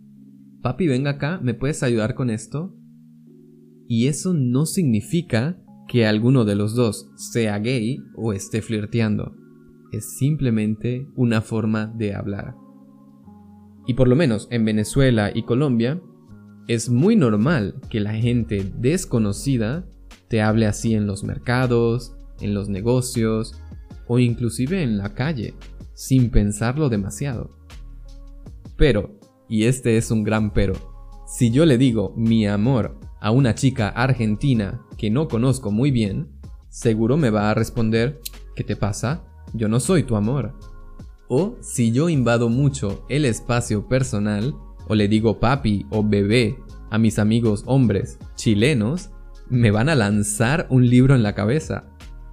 papi, 0.63 0.89
venga 0.89 1.11
acá, 1.11 1.39
¿me 1.43 1.53
puedes 1.53 1.83
ayudar 1.83 2.15
con 2.15 2.31
esto? 2.31 2.75
Y 3.89 4.07
eso 4.07 4.33
no 4.33 4.65
significa 4.65 5.63
que 5.87 6.07
alguno 6.07 6.47
de 6.47 6.55
los 6.55 6.75
dos 6.75 7.11
sea 7.17 7.59
gay 7.59 7.99
o 8.17 8.33
esté 8.33 8.63
flirteando. 8.63 9.37
Es 9.93 10.17
simplemente 10.17 11.07
una 11.15 11.43
forma 11.43 11.89
de 11.89 12.15
hablar. 12.15 12.55
Y 13.87 13.93
por 13.93 14.09
lo 14.09 14.17
menos 14.17 14.49
en 14.51 14.65
Venezuela 14.65 15.31
y 15.35 15.43
Colombia, 15.43 16.01
es 16.69 16.89
muy 16.89 17.17
normal 17.17 17.75
que 17.91 18.01
la 18.01 18.15
gente 18.15 18.73
desconocida 18.79 19.87
te 20.29 20.41
hable 20.41 20.65
así 20.65 20.95
en 20.95 21.07
los 21.07 21.23
mercados, 21.23 22.17
en 22.41 22.55
los 22.55 22.71
negocios 22.71 23.61
o 24.09 24.19
inclusive 24.19 24.83
en 24.83 24.97
la 24.97 25.13
calle, 25.13 25.53
sin 25.93 26.31
pensarlo 26.31 26.89
demasiado. 26.89 27.66
Pero, 28.77 29.19
y 29.49 29.65
este 29.65 29.97
es 29.97 30.11
un 30.11 30.23
gran 30.23 30.53
pero, 30.53 30.75
si 31.27 31.51
yo 31.51 31.67
le 31.67 31.79
digo 31.79 32.13
mi 32.17 32.47
amor 32.47 32.99
a 33.21 33.31
una 33.31 33.55
chica 33.55 33.89
argentina 33.89 34.87
que 34.97 35.11
no 35.11 35.29
conozco 35.29 35.71
muy 35.71 35.91
bien, 35.91 36.29
seguro 36.69 37.17
me 37.17 37.31
va 37.31 37.51
a 37.51 37.55
responder, 37.55 38.21
¿qué 38.55 38.63
te 38.63 38.77
pasa? 38.77 39.25
Yo 39.53 39.69
no 39.69 39.81
soy 39.81 40.05
tu 40.05 40.17
amor. 40.17 40.55
O 41.29 41.57
si 41.61 41.91
yo 41.91 42.09
invado 42.09 42.49
mucho 42.49 43.05
el 43.09 43.25
espacio 43.25 43.89
personal, 43.89 44.55
o 44.89 44.95
le 44.95 45.09
digo 45.09 45.41
papi 45.41 45.87
o 45.91 46.05
bebé 46.05 46.59
a 46.91 46.99
mis 46.99 47.19
amigos 47.19 47.65
hombres 47.67 48.19
chilenos, 48.37 49.11
me 49.49 49.71
van 49.71 49.89
a 49.89 49.95
lanzar 49.95 50.67
un 50.71 50.89
libro 50.89 51.15
en 51.15 51.23
la 51.23 51.35
cabeza. 51.35 51.89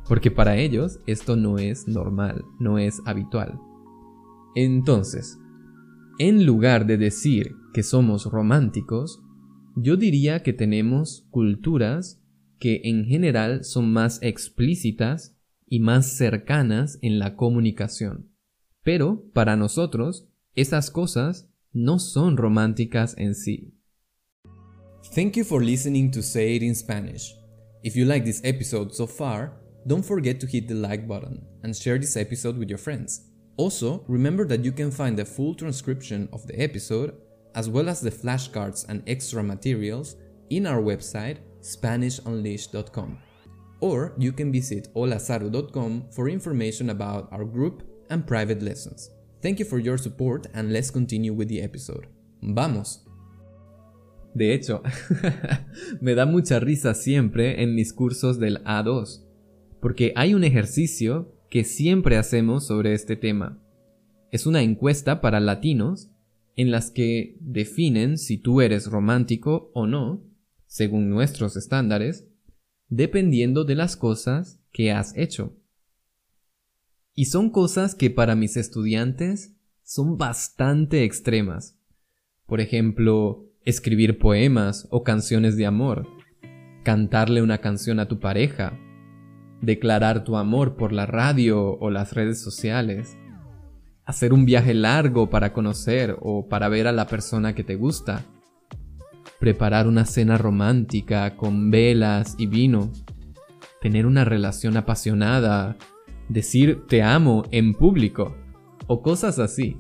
Porque 0.08 0.30
para 0.30 0.58
ellos 0.58 1.00
esto 1.08 1.36
no 1.36 1.58
es 1.58 1.88
normal, 1.88 2.46
no 2.60 2.78
es 2.78 3.02
habitual. 3.06 3.60
Entonces, 4.56 5.40
en 6.20 6.46
lugar 6.46 6.86
de 6.86 6.98
decir 6.98 7.56
que 7.74 7.84
somos 7.84 8.26
románticos, 8.26 9.22
yo 9.76 9.98
diría 9.98 10.44
que 10.44 10.54
tenemos 10.54 11.28
culturas 11.32 12.22
que 12.60 12.82
en 12.84 13.06
general 13.06 13.64
son 13.64 13.92
más 13.92 14.20
explícitas 14.22 15.36
y 15.68 15.80
más 15.80 16.06
cercanas 16.16 17.00
en 17.02 17.20
la 17.20 17.36
comunicación. 17.36 18.30
Pero, 18.84 19.26
para 19.34 19.56
nosotros, 19.56 20.30
esas 20.56 20.92
cosas 20.92 21.50
no 21.72 21.98
son 21.98 22.38
románticas 22.38 23.16
en 23.18 23.34
sí. 23.34 23.74
Thank 25.16 25.36
you 25.36 25.44
for 25.44 25.64
listening 25.64 26.12
to 26.12 26.22
Say 26.22 26.56
It 26.56 26.64
in 26.64 26.76
Spanish. 26.76 27.36
If 27.84 27.96
you 27.96 28.06
like 28.06 28.24
this 28.24 28.42
episode 28.44 28.94
so 28.94 29.08
far, 29.08 29.60
don't 29.86 30.06
forget 30.06 30.40
to 30.40 30.48
hit 30.48 30.68
the 30.68 30.76
like 30.76 31.08
button 31.08 31.46
and 31.64 31.76
share 31.76 32.00
this 32.00 32.16
episode 32.16 32.58
with 32.58 32.70
your 32.70 32.80
friends. 32.80 33.33
Also, 33.58 34.04
remember 34.08 34.46
that 34.46 34.64
you 34.64 34.72
can 34.72 34.90
find 34.90 35.18
the 35.18 35.26
full 35.26 35.54
transcription 35.54 36.28
of 36.34 36.46
the 36.48 36.60
episode, 36.60 37.16
as 37.56 37.70
well 37.70 37.88
as 37.88 38.02
the 38.02 38.12
flashcards 38.12 38.88
and 38.90 39.04
extra 39.08 39.44
materials, 39.44 40.16
in 40.50 40.66
our 40.66 40.82
website 40.82 41.38
SpanishUnleashed.com. 41.62 43.18
Or 43.80 44.14
you 44.18 44.32
can 44.32 44.52
visit 44.52 44.88
holazaru.com 44.94 46.06
for 46.12 46.30
information 46.30 46.90
about 46.90 47.32
our 47.32 47.46
group 47.46 47.84
and 48.10 48.26
private 48.26 48.62
lessons. 48.62 49.10
Thank 49.42 49.60
you 49.60 49.66
for 49.66 49.80
your 49.80 49.98
support 49.98 50.48
and 50.54 50.72
let's 50.72 50.90
continue 50.90 51.34
with 51.34 51.50
the 51.50 51.62
episode. 51.62 52.08
¡Vamos! 52.42 53.06
De 54.36 54.54
hecho, 54.54 54.82
me 56.02 56.16
da 56.16 56.26
mucha 56.26 56.60
risa 56.60 56.94
siempre 56.96 57.62
en 57.62 57.76
mis 57.76 57.94
cursos 57.94 58.40
del 58.40 58.64
A2, 58.64 59.22
porque 59.80 60.12
hay 60.16 60.34
un 60.34 60.44
ejercicio 60.44 61.33
que 61.54 61.64
siempre 61.64 62.18
hacemos 62.18 62.66
sobre 62.66 62.96
este 62.96 63.16
tema. 63.16 63.62
Es 64.32 64.48
una 64.48 64.64
encuesta 64.64 65.22
para 65.22 65.40
latinos 65.40 66.10
en 66.56 66.72
las 66.72 66.90
que 66.90 67.38
definen 67.42 68.18
si 68.18 68.40
tú 68.40 68.62
eres 68.62 68.88
romántico 68.88 69.70
o 69.76 69.86
no, 69.86 70.24
según 70.66 71.12
nuestros 71.12 71.56
estándares, 71.56 72.28
dependiendo 72.88 73.66
de 73.66 73.76
las 73.76 73.96
cosas 73.96 74.64
que 74.72 74.92
has 74.92 75.16
hecho. 75.16 75.56
Y 77.14 77.26
son 77.26 77.52
cosas 77.52 77.94
que 77.94 78.10
para 78.10 78.34
mis 78.36 78.58
estudiantes 78.58 79.56
son 79.84 80.18
bastante 80.18 81.04
extremas. 81.04 81.78
Por 82.48 82.62
ejemplo, 82.62 83.46
escribir 83.64 84.18
poemas 84.18 84.88
o 84.90 85.04
canciones 85.04 85.56
de 85.56 85.68
amor, 85.68 86.08
cantarle 86.84 87.44
una 87.44 87.60
canción 87.60 88.00
a 88.00 88.08
tu 88.08 88.20
pareja, 88.20 88.76
declarar 89.64 90.26
tu 90.26 90.36
amor 90.36 90.76
por 90.76 90.92
la 90.92 91.06
radio 91.06 91.78
o 91.80 91.90
las 91.90 92.14
redes 92.14 92.42
sociales, 92.42 93.18
hacer 94.04 94.34
un 94.34 94.46
viaje 94.46 94.74
largo 94.74 95.30
para 95.30 95.54
conocer 95.54 96.18
o 96.20 96.50
para 96.50 96.68
ver 96.68 96.86
a 96.86 96.92
la 96.92 97.08
persona 97.08 97.56
que 97.56 97.64
te 97.64 97.76
gusta, 97.76 98.26
preparar 99.40 99.88
una 99.88 100.06
cena 100.06 100.38
romántica 100.38 101.38
con 101.38 101.72
velas 101.72 102.36
y 102.38 102.48
vino, 102.48 102.92
tener 103.82 104.06
una 104.06 104.26
relación 104.26 104.76
apasionada, 104.76 105.78
decir 106.28 106.84
te 106.90 107.02
amo 107.02 107.44
en 107.52 107.74
público 107.74 108.36
o 108.88 109.02
cosas 109.02 109.40
así. 109.40 109.78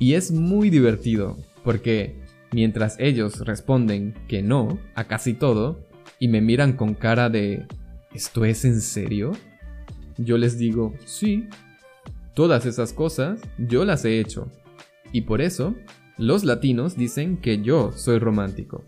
Y 0.00 0.14
es 0.14 0.32
muy 0.32 0.70
divertido 0.70 1.36
porque 1.62 2.20
mientras 2.52 2.98
ellos 2.98 3.46
responden 3.46 4.14
que 4.26 4.42
no 4.42 4.78
a 4.96 5.04
casi 5.04 5.34
todo 5.34 5.86
y 6.18 6.26
me 6.26 6.40
miran 6.40 6.72
con 6.72 6.94
cara 6.94 7.30
de 7.30 7.66
¿esto 8.18 8.44
es 8.44 8.64
en 8.64 8.80
serio? 8.80 9.30
Yo 10.16 10.38
les 10.38 10.58
digo 10.58 10.92
sí. 11.04 11.48
Todas 12.34 12.66
esas 12.66 12.92
cosas 12.92 13.40
yo 13.58 13.84
las 13.84 14.04
he 14.04 14.18
hecho. 14.18 14.50
Y 15.12 15.20
por 15.20 15.40
eso 15.40 15.76
los 16.16 16.42
latinos 16.42 16.96
dicen 16.96 17.36
que 17.36 17.62
yo 17.62 17.92
soy 17.92 18.18
romántico. 18.18 18.84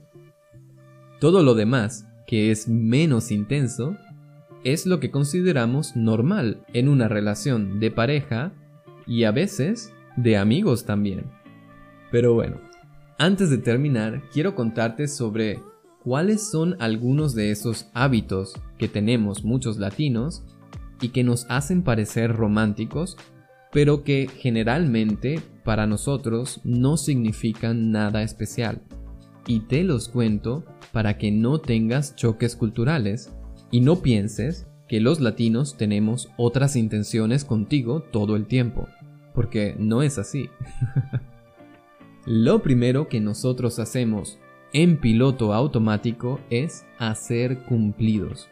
Todo 1.20 1.44
lo 1.44 1.54
demás, 1.54 2.08
que 2.26 2.50
es 2.50 2.66
menos 2.66 3.30
intenso, 3.30 3.96
es 4.64 4.84
lo 4.84 4.98
que 4.98 5.12
consideramos 5.12 5.94
normal 5.94 6.64
en 6.72 6.88
una 6.88 7.06
relación 7.06 7.78
de 7.78 7.92
pareja 7.92 8.52
y 9.06 9.22
a 9.24 9.30
veces 9.30 9.92
de 10.16 10.38
amigos 10.38 10.86
también. 10.86 11.26
Pero 12.10 12.34
bueno, 12.34 12.60
antes 13.16 13.48
de 13.48 13.58
terminar, 13.58 14.22
quiero 14.32 14.56
contarte 14.56 15.06
sobre 15.06 15.60
cuáles 16.04 16.50
son 16.50 16.76
algunos 16.80 17.34
de 17.34 17.50
esos 17.50 17.86
hábitos 17.94 18.54
que 18.78 18.88
tenemos 18.88 19.44
muchos 19.44 19.78
latinos 19.78 20.42
y 21.00 21.08
que 21.08 21.24
nos 21.24 21.46
hacen 21.48 21.82
parecer 21.82 22.34
románticos 22.34 23.16
pero 23.72 24.02
que 24.02 24.28
generalmente 24.28 25.40
para 25.64 25.86
nosotros 25.86 26.60
no 26.64 26.96
significan 26.96 27.92
nada 27.92 28.22
especial. 28.22 28.82
Y 29.46 29.60
te 29.60 29.84
los 29.84 30.08
cuento 30.08 30.64
para 30.92 31.18
que 31.18 31.30
no 31.30 31.60
tengas 31.60 32.16
choques 32.16 32.56
culturales 32.56 33.32
y 33.70 33.80
no 33.80 34.02
pienses 34.02 34.66
que 34.88 35.00
los 35.00 35.20
latinos 35.20 35.76
tenemos 35.76 36.28
otras 36.36 36.74
intenciones 36.74 37.44
contigo 37.44 38.00
todo 38.00 38.34
el 38.34 38.46
tiempo, 38.46 38.88
porque 39.34 39.76
no 39.78 40.02
es 40.02 40.18
así. 40.18 40.50
Lo 42.26 42.62
primero 42.62 43.08
que 43.08 43.20
nosotros 43.20 43.78
hacemos 43.78 44.38
en 44.72 44.98
piloto 44.98 45.52
automático 45.52 46.40
es 46.50 46.86
hacer 46.98 47.64
cumplidos. 47.64 48.48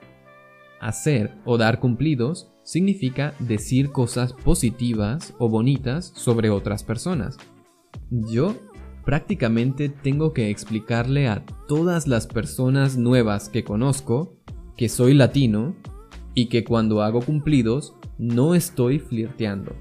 Hacer 0.81 1.35
o 1.45 1.59
dar 1.59 1.81
cumplidos 1.81 2.51
significa 2.65 3.35
decir 3.39 3.91
cosas 3.91 4.33
positivas 4.33 5.35
o 5.39 5.49
bonitas 5.49 6.13
sobre 6.15 6.51
otras 6.51 6.83
personas. 6.83 7.39
Yo 8.11 8.55
prácticamente 9.05 9.89
tengo 9.89 10.33
que 10.33 10.51
explicarle 10.51 11.29
a 11.29 11.45
todas 11.67 12.07
las 12.07 12.27
personas 12.27 12.97
nuevas 12.97 13.49
que 13.49 13.65
conozco 13.65 14.37
que 14.77 14.89
soy 14.89 15.15
latino 15.15 15.77
y 16.35 16.47
que 16.47 16.63
cuando 16.63 17.03
hago 17.03 17.21
cumplidos 17.21 17.95
no 18.19 18.55
estoy 18.55 18.99
flirteando, 18.99 19.75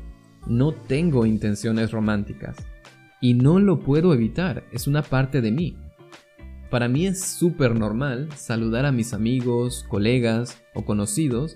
no 0.48 0.72
tengo 0.72 1.26
intenciones 1.26 1.92
románticas 1.92 2.58
y 3.22 3.34
no 3.34 3.60
lo 3.60 3.80
puedo 3.80 4.14
evitar, 4.14 4.64
es 4.72 4.88
una 4.88 5.02
parte 5.02 5.42
de 5.42 5.52
mí. 5.52 5.76
Para 6.70 6.90
mí 6.90 7.08
es 7.08 7.22
súper 7.22 7.76
normal 7.76 8.28
saludar 8.36 8.86
a 8.86 8.92
mis 8.92 9.14
amigos, 9.14 9.86
colegas 9.88 10.62
o 10.74 10.84
conocidos 10.84 11.56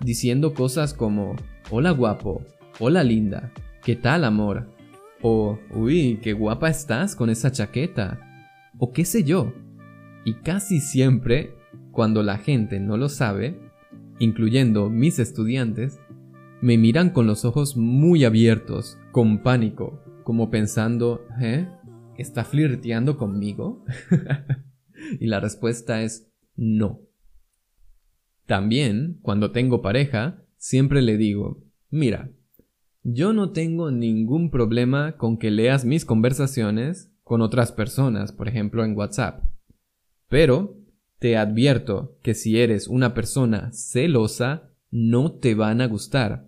diciendo 0.00 0.54
cosas 0.54 0.94
como, 0.94 1.36
hola 1.70 1.90
guapo, 1.90 2.42
hola 2.78 3.04
linda, 3.04 3.52
¿qué 3.84 3.96
tal 3.96 4.24
amor? 4.24 4.70
O, 5.20 5.58
uy, 5.74 6.20
qué 6.22 6.32
guapa 6.32 6.70
estás 6.70 7.14
con 7.14 7.28
esa 7.28 7.52
chaqueta, 7.52 8.20
o 8.78 8.92
qué 8.92 9.04
sé 9.04 9.24
yo. 9.24 9.52
Y 10.24 10.34
casi 10.34 10.80
siempre, 10.80 11.54
cuando 11.92 12.22
la 12.22 12.38
gente 12.38 12.80
no 12.80 12.96
lo 12.96 13.08
sabe, 13.10 13.58
incluyendo 14.18 14.88
mis 14.88 15.18
estudiantes, 15.18 16.00
me 16.62 16.78
miran 16.78 17.10
con 17.10 17.26
los 17.26 17.44
ojos 17.44 17.76
muy 17.76 18.24
abiertos, 18.24 18.98
con 19.12 19.42
pánico, 19.42 20.02
como 20.24 20.50
pensando, 20.50 21.26
¿eh? 21.40 21.68
¿Está 22.18 22.44
flirteando 22.44 23.16
conmigo? 23.16 23.84
y 25.20 25.26
la 25.26 25.40
respuesta 25.40 26.02
es 26.02 26.30
no. 26.54 27.00
También, 28.46 29.18
cuando 29.22 29.50
tengo 29.50 29.82
pareja, 29.82 30.42
siempre 30.56 31.02
le 31.02 31.16
digo, 31.16 31.64
mira, 31.90 32.30
yo 33.02 33.32
no 33.32 33.50
tengo 33.50 33.90
ningún 33.90 34.50
problema 34.50 35.16
con 35.16 35.38
que 35.38 35.50
leas 35.50 35.84
mis 35.84 36.04
conversaciones 36.04 37.12
con 37.22 37.40
otras 37.40 37.72
personas, 37.72 38.32
por 38.32 38.48
ejemplo 38.48 38.84
en 38.84 38.96
WhatsApp. 38.96 39.44
Pero 40.28 40.78
te 41.18 41.36
advierto 41.36 42.18
que 42.22 42.34
si 42.34 42.58
eres 42.60 42.88
una 42.88 43.14
persona 43.14 43.70
celosa, 43.72 44.70
no 44.90 45.32
te 45.32 45.54
van 45.54 45.80
a 45.80 45.86
gustar. 45.86 46.45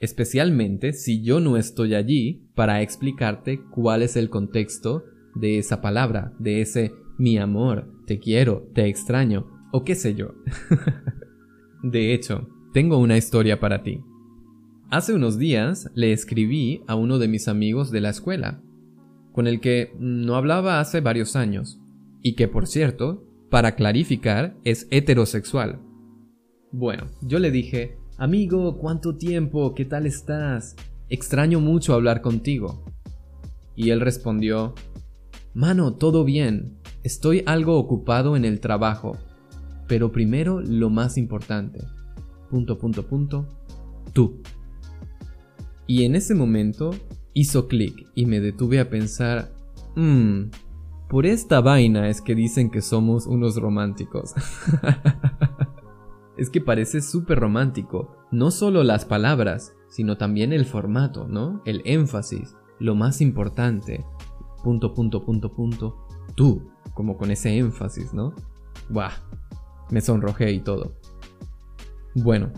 Especialmente 0.00 0.92
si 0.92 1.22
yo 1.22 1.40
no 1.40 1.56
estoy 1.56 1.94
allí 1.94 2.48
para 2.54 2.82
explicarte 2.82 3.60
cuál 3.70 4.02
es 4.02 4.16
el 4.16 4.30
contexto 4.30 5.04
de 5.34 5.58
esa 5.58 5.80
palabra, 5.80 6.32
de 6.38 6.60
ese 6.60 6.92
mi 7.18 7.36
amor, 7.36 7.90
te 8.06 8.20
quiero, 8.20 8.70
te 8.74 8.86
extraño, 8.86 9.46
o 9.72 9.84
qué 9.84 9.96
sé 9.96 10.14
yo. 10.14 10.34
de 11.82 12.14
hecho, 12.14 12.48
tengo 12.72 12.98
una 12.98 13.16
historia 13.16 13.58
para 13.58 13.82
ti. 13.82 14.00
Hace 14.88 15.14
unos 15.14 15.36
días 15.36 15.90
le 15.94 16.12
escribí 16.12 16.82
a 16.86 16.94
uno 16.94 17.18
de 17.18 17.28
mis 17.28 17.48
amigos 17.48 17.90
de 17.90 18.00
la 18.00 18.10
escuela, 18.10 18.62
con 19.32 19.48
el 19.48 19.60
que 19.60 19.92
no 19.98 20.36
hablaba 20.36 20.78
hace 20.78 21.00
varios 21.00 21.34
años, 21.34 21.80
y 22.22 22.36
que 22.36 22.46
por 22.46 22.68
cierto, 22.68 23.24
para 23.50 23.74
clarificar, 23.74 24.56
es 24.62 24.86
heterosexual. 24.90 25.80
Bueno, 26.70 27.06
yo 27.22 27.38
le 27.38 27.50
dije, 27.50 27.98
amigo, 28.18 28.76
¿cuánto 28.78 29.16
tiempo? 29.16 29.74
¿Qué 29.74 29.84
tal 29.84 30.04
estás? 30.04 30.76
Extraño 31.08 31.60
mucho 31.60 31.94
hablar 31.94 32.20
contigo. 32.20 32.84
Y 33.74 33.90
él 33.90 34.00
respondió, 34.00 34.74
Mano, 35.54 35.94
todo 35.94 36.24
bien. 36.24 36.76
Estoy 37.04 37.42
algo 37.46 37.78
ocupado 37.78 38.36
en 38.36 38.44
el 38.44 38.60
trabajo. 38.60 39.16
Pero 39.86 40.12
primero 40.12 40.60
lo 40.60 40.90
más 40.90 41.16
importante. 41.16 41.80
Punto, 42.50 42.78
punto, 42.78 43.06
punto. 43.06 43.46
Tú. 44.12 44.42
Y 45.86 46.04
en 46.04 46.16
ese 46.16 46.34
momento 46.34 46.90
hizo 47.34 47.68
clic 47.68 48.08
y 48.14 48.26
me 48.26 48.40
detuve 48.40 48.80
a 48.80 48.90
pensar, 48.90 49.52
mmm, 49.96 50.50
por 51.08 51.24
esta 51.24 51.60
vaina 51.60 52.08
es 52.08 52.20
que 52.20 52.34
dicen 52.34 52.70
que 52.70 52.82
somos 52.82 53.26
unos 53.26 53.56
románticos. 53.56 54.34
es 56.38 56.50
que 56.50 56.60
parece 56.60 57.02
súper 57.02 57.40
romántico. 57.40 58.16
No 58.30 58.50
solo 58.50 58.84
las 58.84 59.04
palabras, 59.04 59.74
sino 59.88 60.16
también 60.16 60.52
el 60.52 60.64
formato, 60.64 61.26
¿no? 61.26 61.60
El 61.64 61.82
énfasis, 61.84 62.56
lo 62.78 62.94
más 62.94 63.20
importante. 63.20 64.04
Punto, 64.62 64.94
punto, 64.94 65.24
punto, 65.24 65.52
punto. 65.52 66.06
Tú, 66.36 66.70
como 66.94 67.16
con 67.16 67.30
ese 67.30 67.58
énfasis, 67.58 68.14
¿no? 68.14 68.34
Buah, 68.88 69.12
me 69.90 70.00
sonrojé 70.00 70.52
y 70.52 70.60
todo. 70.60 70.94
Bueno, 72.14 72.52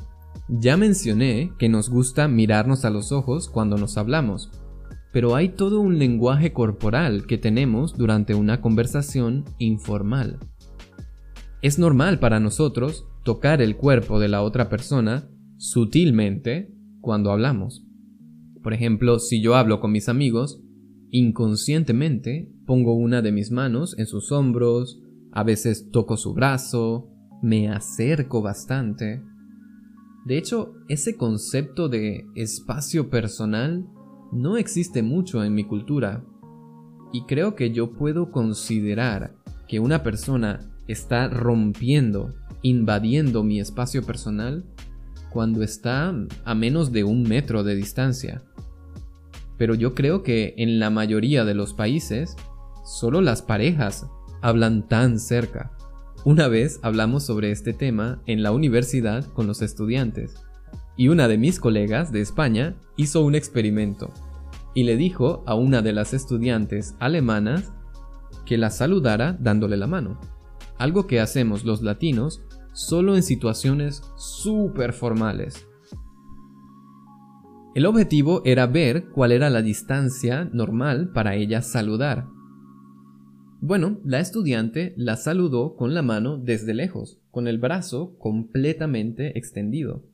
ya 0.48 0.76
mencioné 0.76 1.52
que 1.58 1.68
nos 1.68 1.88
gusta 1.88 2.28
mirarnos 2.28 2.84
a 2.84 2.90
los 2.90 3.12
ojos 3.12 3.48
cuando 3.48 3.78
nos 3.78 3.96
hablamos, 3.96 4.50
pero 5.12 5.34
hay 5.34 5.50
todo 5.50 5.80
un 5.80 5.98
lenguaje 5.98 6.52
corporal 6.52 7.26
que 7.26 7.38
tenemos 7.38 7.96
durante 7.96 8.34
una 8.34 8.60
conversación 8.60 9.44
informal. 9.58 10.38
Es 11.62 11.78
normal 11.78 12.20
para 12.20 12.40
nosotros 12.40 13.06
tocar 13.22 13.62
el 13.62 13.76
cuerpo 13.76 14.18
de 14.18 14.28
la 14.28 14.42
otra 14.42 14.68
persona 14.68 15.28
sutilmente 15.56 16.72
cuando 17.00 17.30
hablamos. 17.30 17.84
Por 18.62 18.72
ejemplo, 18.74 19.18
si 19.18 19.42
yo 19.42 19.54
hablo 19.56 19.80
con 19.80 19.92
mis 19.92 20.08
amigos, 20.08 20.62
inconscientemente 21.10 22.52
pongo 22.66 22.94
una 22.94 23.22
de 23.22 23.32
mis 23.32 23.50
manos 23.50 23.98
en 23.98 24.06
sus 24.06 24.32
hombros, 24.32 25.00
a 25.32 25.42
veces 25.44 25.90
toco 25.90 26.16
su 26.16 26.34
brazo, 26.34 27.08
me 27.42 27.68
acerco 27.68 28.42
bastante. 28.42 29.22
De 30.26 30.36
hecho, 30.36 30.74
ese 30.88 31.16
concepto 31.16 31.88
de 31.88 32.26
espacio 32.34 33.08
personal 33.08 33.86
no 34.32 34.56
existe 34.56 35.02
mucho 35.02 35.42
en 35.42 35.54
mi 35.54 35.64
cultura. 35.64 36.24
Y 37.12 37.24
creo 37.24 37.56
que 37.56 37.72
yo 37.72 37.92
puedo 37.92 38.30
considerar 38.30 39.34
que 39.66 39.80
una 39.80 40.02
persona 40.02 40.60
está 40.86 41.28
rompiendo, 41.28 42.34
invadiendo 42.62 43.42
mi 43.42 43.60
espacio 43.60 44.02
personal 44.02 44.64
cuando 45.30 45.62
está 45.62 46.14
a 46.44 46.54
menos 46.54 46.92
de 46.92 47.04
un 47.04 47.22
metro 47.22 47.62
de 47.62 47.74
distancia. 47.74 48.42
Pero 49.56 49.74
yo 49.74 49.94
creo 49.94 50.22
que 50.22 50.54
en 50.56 50.78
la 50.78 50.90
mayoría 50.90 51.44
de 51.44 51.54
los 51.54 51.74
países, 51.74 52.36
solo 52.84 53.20
las 53.20 53.42
parejas 53.42 54.06
hablan 54.42 54.88
tan 54.88 55.18
cerca. 55.18 55.72
Una 56.24 56.48
vez 56.48 56.80
hablamos 56.82 57.24
sobre 57.24 57.50
este 57.50 57.72
tema 57.72 58.22
en 58.26 58.42
la 58.42 58.52
universidad 58.52 59.24
con 59.32 59.46
los 59.46 59.62
estudiantes, 59.62 60.34
y 60.96 61.08
una 61.08 61.28
de 61.28 61.38
mis 61.38 61.60
colegas 61.60 62.12
de 62.12 62.20
España 62.20 62.76
hizo 62.96 63.24
un 63.24 63.34
experimento, 63.34 64.12
y 64.74 64.84
le 64.84 64.96
dijo 64.96 65.42
a 65.46 65.54
una 65.54 65.82
de 65.82 65.92
las 65.92 66.12
estudiantes 66.12 66.94
alemanas 66.98 67.72
que 68.44 68.58
la 68.58 68.70
saludara 68.70 69.36
dándole 69.38 69.76
la 69.76 69.86
mano, 69.86 70.20
algo 70.80 71.06
que 71.06 71.20
hacemos 71.20 71.64
los 71.64 71.82
latinos 71.82 72.42
solo 72.72 73.14
en 73.14 73.22
situaciones 73.22 74.02
súper 74.16 74.94
formales. 74.94 75.66
El 77.74 77.84
objetivo 77.84 78.40
era 78.46 78.66
ver 78.66 79.10
cuál 79.10 79.32
era 79.32 79.50
la 79.50 79.60
distancia 79.60 80.48
normal 80.54 81.12
para 81.12 81.36
ella 81.36 81.60
saludar. 81.60 82.28
Bueno, 83.60 84.00
la 84.04 84.20
estudiante 84.20 84.94
la 84.96 85.16
saludó 85.16 85.76
con 85.76 85.92
la 85.92 86.00
mano 86.00 86.38
desde 86.38 86.72
lejos, 86.72 87.20
con 87.30 87.46
el 87.46 87.58
brazo 87.58 88.16
completamente 88.18 89.38
extendido. 89.38 90.06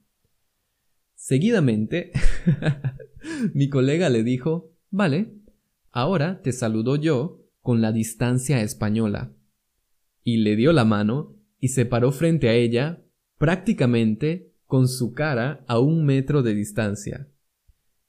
Seguidamente, 1.15 2.11
mi 3.55 3.69
colega 3.69 4.11
le 4.11 4.25
dijo, 4.25 4.73
vale, 4.91 5.33
ahora 5.93 6.43
te 6.43 6.51
saludo 6.51 6.97
yo 6.97 7.47
con 7.61 7.81
la 7.81 7.93
distancia 7.93 8.61
española. 8.63 9.36
Y 10.27 10.39
le 10.39 10.57
dio 10.57 10.73
la 10.73 10.85
mano 10.85 11.37
y 11.61 11.69
se 11.69 11.87
paró 11.87 12.11
frente 12.11 12.49
a 12.49 12.55
ella 12.55 13.01
prácticamente 13.39 14.53
con 14.67 14.89
su 14.89 15.13
cara 15.13 15.65
a 15.69 15.79
un 15.79 16.05
metro 16.05 16.43
de 16.43 16.53
distancia. 16.53 17.29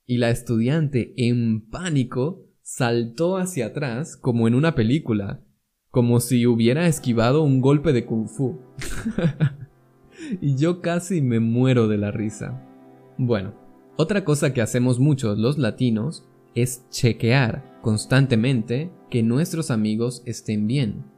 Y 0.08 0.18
la 0.18 0.32
estudiante, 0.32 1.14
en 1.16 1.70
pánico, 1.70 2.48
saltó 2.64 3.38
hacia 3.38 3.68
atrás 3.68 4.18
como 4.18 4.48
en 4.48 4.56
una 4.56 4.74
película, 4.74 5.44
como 5.92 6.20
si 6.20 6.48
hubiera 6.48 6.88
esquivado 6.88 7.44
un 7.44 7.62
golpe 7.62 7.94
de 7.94 8.08
kung 8.08 8.28
fu. 8.28 8.62
y 10.42 10.56
yo 10.56 10.82
casi 10.82 11.22
me 11.22 11.40
muero 11.40 11.88
de 11.88 12.00
la 12.00 12.10
risa. 12.10 12.68
Bueno, 13.20 13.54
otra 13.96 14.26
cosa 14.26 14.56
que 14.56 14.62
hacemos 14.64 14.98
muchos 14.98 15.38
los 15.38 15.60
latinos 15.60 16.28
es 16.56 16.90
chequear 16.90 17.80
constantemente 17.84 18.90
que 19.12 19.22
nuestros 19.22 19.70
amigos 19.70 20.24
estén 20.26 20.66
bien. 20.66 21.17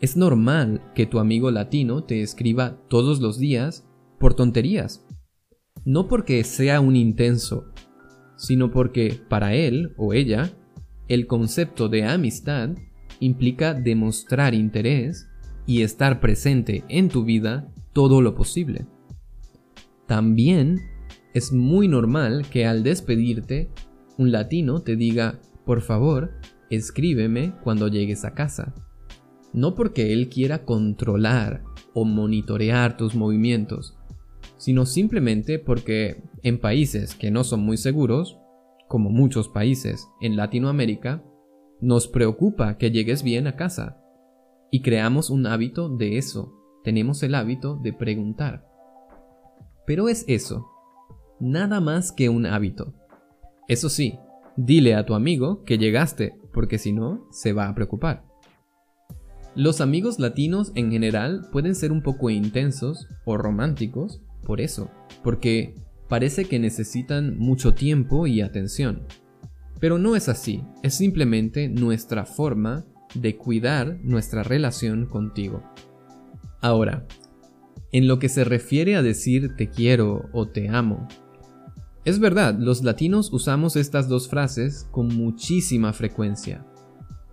Es 0.00 0.16
normal 0.16 0.80
que 0.94 1.04
tu 1.04 1.18
amigo 1.18 1.50
latino 1.50 2.04
te 2.04 2.22
escriba 2.22 2.78
todos 2.88 3.20
los 3.20 3.38
días 3.38 3.86
por 4.18 4.32
tonterías. 4.32 5.04
No 5.84 6.08
porque 6.08 6.42
sea 6.42 6.80
un 6.80 6.96
intenso, 6.96 7.66
sino 8.36 8.70
porque 8.70 9.20
para 9.28 9.54
él 9.54 9.92
o 9.98 10.14
ella, 10.14 10.52
el 11.08 11.26
concepto 11.26 11.90
de 11.90 12.04
amistad 12.04 12.70
implica 13.18 13.74
demostrar 13.74 14.54
interés 14.54 15.28
y 15.66 15.82
estar 15.82 16.18
presente 16.18 16.82
en 16.88 17.10
tu 17.10 17.24
vida 17.24 17.70
todo 17.92 18.22
lo 18.22 18.34
posible. 18.34 18.86
También 20.06 20.80
es 21.34 21.52
muy 21.52 21.88
normal 21.88 22.46
que 22.50 22.64
al 22.64 22.82
despedirte, 22.82 23.70
un 24.16 24.32
latino 24.32 24.80
te 24.80 24.96
diga, 24.96 25.40
por 25.66 25.82
favor, 25.82 26.32
escríbeme 26.70 27.52
cuando 27.62 27.88
llegues 27.88 28.24
a 28.24 28.32
casa 28.32 28.74
no 29.52 29.74
porque 29.74 30.12
él 30.12 30.28
quiera 30.28 30.64
controlar 30.64 31.64
o 31.94 32.04
monitorear 32.04 32.96
tus 32.96 33.14
movimientos, 33.14 33.96
sino 34.56 34.86
simplemente 34.86 35.58
porque 35.58 36.22
en 36.42 36.60
países 36.60 37.14
que 37.14 37.30
no 37.30 37.44
son 37.44 37.60
muy 37.60 37.76
seguros, 37.76 38.38
como 38.88 39.10
muchos 39.10 39.48
países 39.48 40.08
en 40.20 40.36
Latinoamérica, 40.36 41.24
nos 41.80 42.08
preocupa 42.08 42.76
que 42.76 42.90
llegues 42.90 43.22
bien 43.22 43.46
a 43.46 43.56
casa 43.56 44.00
y 44.70 44.82
creamos 44.82 45.30
un 45.30 45.46
hábito 45.46 45.88
de 45.88 46.18
eso, 46.18 46.52
tenemos 46.84 47.22
el 47.22 47.34
hábito 47.34 47.76
de 47.82 47.92
preguntar. 47.92 48.66
Pero 49.86 50.08
es 50.08 50.24
eso, 50.28 50.66
nada 51.40 51.80
más 51.80 52.12
que 52.12 52.28
un 52.28 52.46
hábito. 52.46 52.94
Eso 53.66 53.88
sí, 53.88 54.18
dile 54.56 54.94
a 54.94 55.06
tu 55.06 55.14
amigo 55.14 55.64
que 55.64 55.78
llegaste, 55.78 56.34
porque 56.52 56.78
si 56.78 56.92
no, 56.92 57.26
se 57.30 57.52
va 57.52 57.68
a 57.68 57.74
preocupar. 57.74 58.29
Los 59.60 59.82
amigos 59.82 60.18
latinos 60.18 60.72
en 60.74 60.90
general 60.90 61.46
pueden 61.52 61.74
ser 61.74 61.92
un 61.92 62.00
poco 62.00 62.30
intensos 62.30 63.06
o 63.26 63.36
románticos 63.36 64.22
por 64.42 64.58
eso, 64.58 64.90
porque 65.22 65.74
parece 66.08 66.46
que 66.46 66.58
necesitan 66.58 67.36
mucho 67.36 67.74
tiempo 67.74 68.26
y 68.26 68.40
atención. 68.40 69.02
Pero 69.78 69.98
no 69.98 70.16
es 70.16 70.30
así, 70.30 70.62
es 70.82 70.94
simplemente 70.94 71.68
nuestra 71.68 72.24
forma 72.24 72.86
de 73.14 73.36
cuidar 73.36 73.98
nuestra 74.02 74.42
relación 74.42 75.04
contigo. 75.04 75.62
Ahora, 76.62 77.06
en 77.92 78.08
lo 78.08 78.18
que 78.18 78.30
se 78.30 78.44
refiere 78.44 78.96
a 78.96 79.02
decir 79.02 79.56
te 79.56 79.68
quiero 79.68 80.30
o 80.32 80.48
te 80.48 80.70
amo, 80.70 81.06
es 82.06 82.18
verdad, 82.18 82.56
los 82.58 82.82
latinos 82.82 83.30
usamos 83.30 83.76
estas 83.76 84.08
dos 84.08 84.26
frases 84.26 84.88
con 84.90 85.08
muchísima 85.08 85.92
frecuencia. 85.92 86.64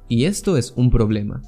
Y 0.10 0.26
esto 0.26 0.58
es 0.58 0.74
un 0.76 0.90
problema 0.90 1.42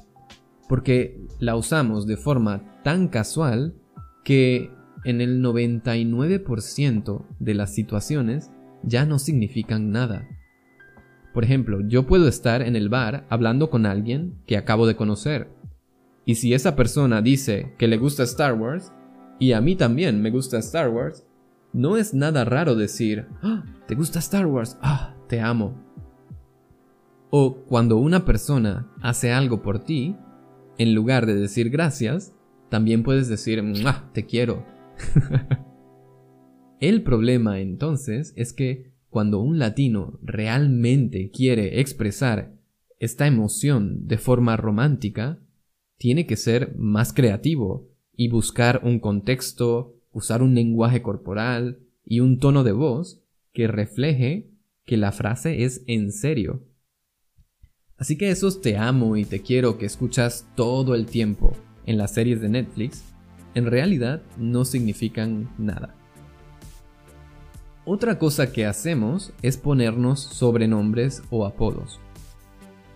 porque 0.70 1.20
la 1.40 1.56
usamos 1.56 2.06
de 2.06 2.16
forma 2.16 2.80
tan 2.84 3.08
casual 3.08 3.74
que 4.22 4.70
en 5.02 5.20
el 5.20 5.42
99% 5.42 7.26
de 7.40 7.54
las 7.54 7.74
situaciones 7.74 8.52
ya 8.84 9.04
no 9.04 9.18
significan 9.18 9.90
nada. 9.90 10.28
Por 11.34 11.42
ejemplo, 11.42 11.80
yo 11.88 12.06
puedo 12.06 12.28
estar 12.28 12.62
en 12.62 12.76
el 12.76 12.88
bar 12.88 13.26
hablando 13.30 13.68
con 13.68 13.84
alguien 13.84 14.38
que 14.46 14.56
acabo 14.56 14.86
de 14.86 14.94
conocer, 14.94 15.48
y 16.24 16.36
si 16.36 16.54
esa 16.54 16.76
persona 16.76 17.20
dice 17.20 17.74
que 17.76 17.88
le 17.88 17.96
gusta 17.96 18.22
Star 18.22 18.54
Wars, 18.54 18.92
y 19.40 19.50
a 19.54 19.60
mí 19.60 19.74
también 19.74 20.22
me 20.22 20.30
gusta 20.30 20.58
Star 20.58 20.88
Wars, 20.88 21.26
no 21.72 21.96
es 21.96 22.14
nada 22.14 22.44
raro 22.44 22.76
decir, 22.76 23.26
ah, 23.42 23.64
¿te 23.88 23.96
gusta 23.96 24.20
Star 24.20 24.46
Wars? 24.46 24.78
Ah, 24.82 25.16
te 25.26 25.40
amo. 25.40 25.82
O 27.30 27.64
cuando 27.64 27.96
una 27.96 28.24
persona 28.24 28.88
hace 29.02 29.32
algo 29.32 29.62
por 29.62 29.80
ti, 29.80 30.14
en 30.80 30.94
lugar 30.94 31.26
de 31.26 31.34
decir 31.34 31.68
gracias, 31.68 32.34
también 32.70 33.02
puedes 33.02 33.28
decir, 33.28 33.62
te 34.14 34.24
quiero. 34.24 34.64
El 36.80 37.02
problema 37.02 37.60
entonces 37.60 38.32
es 38.34 38.54
que 38.54 38.90
cuando 39.10 39.40
un 39.40 39.58
latino 39.58 40.18
realmente 40.22 41.30
quiere 41.30 41.80
expresar 41.80 42.54
esta 42.98 43.26
emoción 43.26 44.08
de 44.08 44.16
forma 44.16 44.56
romántica, 44.56 45.38
tiene 45.98 46.26
que 46.26 46.36
ser 46.36 46.74
más 46.78 47.12
creativo 47.12 47.90
y 48.16 48.30
buscar 48.30 48.80
un 48.82 49.00
contexto, 49.00 49.96
usar 50.12 50.42
un 50.42 50.54
lenguaje 50.54 51.02
corporal 51.02 51.80
y 52.06 52.20
un 52.20 52.38
tono 52.38 52.64
de 52.64 52.72
voz 52.72 53.22
que 53.52 53.68
refleje 53.68 54.48
que 54.86 54.96
la 54.96 55.12
frase 55.12 55.62
es 55.62 55.84
en 55.86 56.10
serio 56.10 56.69
Así 58.00 58.16
que 58.16 58.30
esos 58.30 58.62
te 58.62 58.78
amo 58.78 59.18
y 59.18 59.26
te 59.26 59.42
quiero 59.42 59.76
que 59.76 59.84
escuchas 59.84 60.46
todo 60.56 60.94
el 60.94 61.04
tiempo 61.04 61.52
en 61.84 61.98
las 61.98 62.14
series 62.14 62.40
de 62.40 62.48
Netflix 62.48 63.04
en 63.54 63.66
realidad 63.66 64.22
no 64.38 64.64
significan 64.64 65.50
nada. 65.58 65.94
Otra 67.84 68.18
cosa 68.18 68.52
que 68.52 68.64
hacemos 68.64 69.32
es 69.42 69.58
ponernos 69.58 70.20
sobrenombres 70.20 71.22
o 71.30 71.44
apodos. 71.44 72.00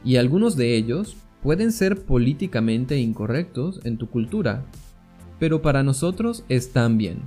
Y 0.05 0.17
algunos 0.17 0.57
de 0.57 0.75
ellos 0.75 1.17
pueden 1.43 1.71
ser 1.71 2.07
políticamente 2.07 2.99
incorrectos 2.99 3.81
en 3.85 3.99
tu 3.99 4.09
cultura, 4.09 4.65
pero 5.39 5.61
para 5.61 5.83
nosotros 5.83 6.45
están 6.49 6.97
bien. 6.97 7.19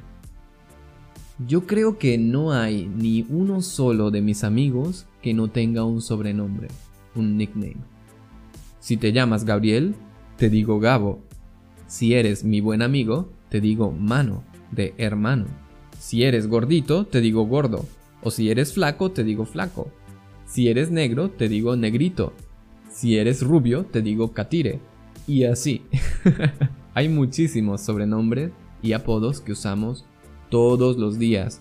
Yo 1.45 1.67
creo 1.67 1.99
que 1.99 2.17
no 2.17 2.53
hay 2.53 2.87
ni 2.87 3.23
uno 3.29 3.61
solo 3.61 4.09
de 4.09 4.21
mis 4.21 4.43
amigos 4.43 5.05
que 5.21 5.35
no 5.35 5.49
tenga 5.49 5.83
un 5.83 6.01
sobrenombre, 6.01 6.69
un 7.17 7.37
nickname. 7.37 7.77
Si 8.79 8.97
te 8.97 9.11
llamas 9.11 9.43
Gabriel, 9.43 9.95
te 10.37 10.49
digo 10.49 10.79
Gabo. 10.79 11.21
Si 11.87 12.13
eres 12.13 12.43
mi 12.43 12.61
buen 12.61 12.81
amigo, 12.81 13.29
te 13.49 13.61
digo 13.61 13.91
mano, 13.91 14.43
de 14.71 14.93
hermano. 14.97 15.45
Si 15.99 16.23
eres 16.23 16.47
gordito, 16.47 17.05
te 17.05 17.21
digo 17.21 17.45
gordo. 17.45 17.85
O 18.21 18.31
si 18.31 18.49
eres 18.49 18.73
flaco, 18.73 19.11
te 19.11 19.23
digo 19.23 19.45
flaco. 19.45 19.91
Si 20.45 20.67
eres 20.67 20.91
negro, 20.91 21.29
te 21.29 21.49
digo 21.49 21.75
negrito. 21.75 22.33
Si 22.89 23.17
eres 23.17 23.41
rubio, 23.41 23.85
te 23.85 24.01
digo 24.01 24.33
catire. 24.33 24.79
Y 25.27 25.43
así. 25.43 25.81
Hay 26.93 27.09
muchísimos 27.09 27.81
sobrenombres 27.81 28.51
y 28.81 28.93
apodos 28.93 29.41
que 29.41 29.51
usamos 29.51 30.05
todos 30.49 30.97
los 30.97 31.19
días. 31.19 31.59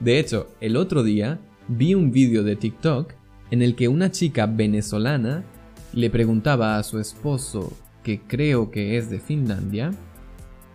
De 0.00 0.18
hecho, 0.18 0.48
el 0.60 0.76
otro 0.76 1.02
día 1.02 1.40
vi 1.68 1.94
un 1.94 2.10
vídeo 2.10 2.42
de 2.42 2.56
TikTok 2.56 3.12
en 3.50 3.62
el 3.62 3.74
que 3.74 3.88
una 3.88 4.10
chica 4.10 4.46
venezolana 4.46 5.44
le 5.92 6.10
preguntaba 6.10 6.78
a 6.78 6.82
su 6.82 6.98
esposo, 6.98 7.72
que 8.02 8.20
creo 8.20 8.70
que 8.70 8.96
es 8.96 9.10
de 9.10 9.20
Finlandia, 9.20 9.92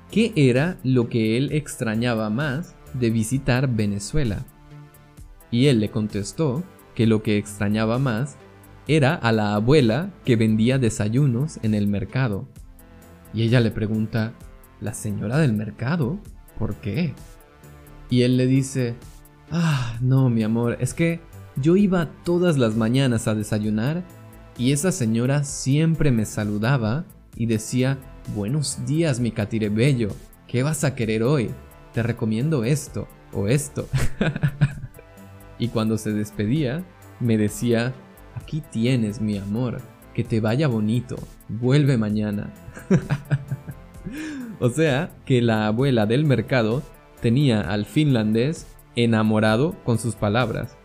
qué 0.09 0.33
era 0.35 0.77
lo 0.83 1.09
que 1.09 1.37
él 1.37 1.51
extrañaba 1.53 2.29
más 2.29 2.75
de 2.93 3.09
visitar 3.09 3.73
Venezuela. 3.73 4.45
Y 5.49 5.67
él 5.67 5.79
le 5.79 5.89
contestó 5.89 6.63
que 6.95 7.07
lo 7.07 7.23
que 7.23 7.37
extrañaba 7.37 7.99
más 7.99 8.37
era 8.87 9.15
a 9.15 9.31
la 9.31 9.55
abuela 9.55 10.11
que 10.25 10.35
vendía 10.35 10.77
desayunos 10.77 11.59
en 11.63 11.73
el 11.73 11.87
mercado. 11.87 12.47
Y 13.33 13.43
ella 13.43 13.59
le 13.59 13.71
pregunta, 13.71 14.33
¿la 14.81 14.93
señora 14.93 15.37
del 15.37 15.53
mercado? 15.53 16.19
¿Por 16.57 16.75
qué? 16.75 17.13
Y 18.09 18.23
él 18.23 18.35
le 18.35 18.47
dice, 18.47 18.95
ah, 19.51 19.97
no, 20.01 20.29
mi 20.29 20.43
amor, 20.43 20.77
es 20.81 20.93
que 20.93 21.21
yo 21.55 21.75
iba 21.75 22.09
todas 22.23 22.57
las 22.57 22.75
mañanas 22.75 23.27
a 23.27 23.35
desayunar 23.35 24.03
y 24.57 24.71
esa 24.71 24.91
señora 24.91 25.43
siempre 25.43 26.11
me 26.11 26.25
saludaba 26.25 27.05
y 27.35 27.45
decía, 27.45 27.97
buenos 28.35 28.85
días 28.85 29.19
mi 29.19 29.31
catire 29.31 29.69
bello, 29.69 30.09
¿qué 30.47 30.63
vas 30.63 30.83
a 30.83 30.95
querer 30.95 31.23
hoy? 31.23 31.51
te 31.93 32.03
recomiendo 32.03 32.63
esto 32.63 33.07
o 33.33 33.47
esto. 33.47 33.87
y 35.59 35.67
cuando 35.69 35.97
se 35.97 36.11
despedía, 36.11 36.83
me 37.19 37.37
decía, 37.37 37.93
aquí 38.35 38.61
tienes 38.71 39.21
mi 39.21 39.37
amor, 39.37 39.81
que 40.13 40.23
te 40.23 40.39
vaya 40.39 40.67
bonito, 40.67 41.17
vuelve 41.47 41.97
mañana. 41.97 42.51
o 44.59 44.69
sea, 44.69 45.11
que 45.25 45.41
la 45.41 45.67
abuela 45.67 46.05
del 46.05 46.25
mercado 46.25 46.81
tenía 47.21 47.61
al 47.61 47.85
finlandés 47.85 48.67
enamorado 48.95 49.75
con 49.83 49.99
sus 49.99 50.15
palabras. 50.15 50.77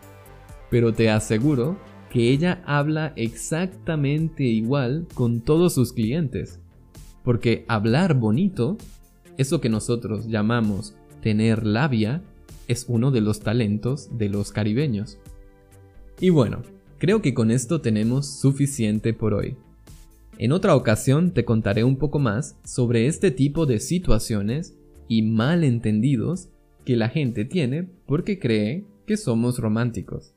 Pero 0.69 0.93
te 0.93 1.09
aseguro 1.09 1.77
que 2.11 2.31
ella 2.31 2.61
habla 2.65 3.13
exactamente 3.15 4.43
igual 4.43 5.07
con 5.13 5.41
todos 5.41 5.73
sus 5.73 5.93
clientes. 5.93 6.59
Porque 7.23 7.65
hablar 7.67 8.13
bonito 8.13 8.77
eso 9.37 9.61
que 9.61 9.69
nosotros 9.69 10.27
llamamos 10.27 10.95
tener 11.21 11.65
labia 11.65 12.23
es 12.67 12.85
uno 12.87 13.11
de 13.11 13.21
los 13.21 13.39
talentos 13.39 14.17
de 14.17 14.29
los 14.29 14.51
caribeños. 14.51 15.17
Y 16.19 16.29
bueno, 16.29 16.63
creo 16.97 17.21
que 17.21 17.33
con 17.33 17.51
esto 17.51 17.81
tenemos 17.81 18.25
suficiente 18.25 19.13
por 19.13 19.33
hoy. 19.33 19.55
En 20.39 20.51
otra 20.51 20.75
ocasión 20.75 21.31
te 21.31 21.45
contaré 21.45 21.83
un 21.83 21.97
poco 21.97 22.19
más 22.19 22.57
sobre 22.63 23.07
este 23.07 23.31
tipo 23.31 23.65
de 23.65 23.79
situaciones 23.79 24.75
y 25.07 25.21
malentendidos 25.21 26.49
que 26.85 26.95
la 26.95 27.09
gente 27.09 27.45
tiene 27.45 27.87
porque 28.05 28.39
cree 28.39 28.85
que 29.05 29.17
somos 29.17 29.59
románticos. 29.59 30.36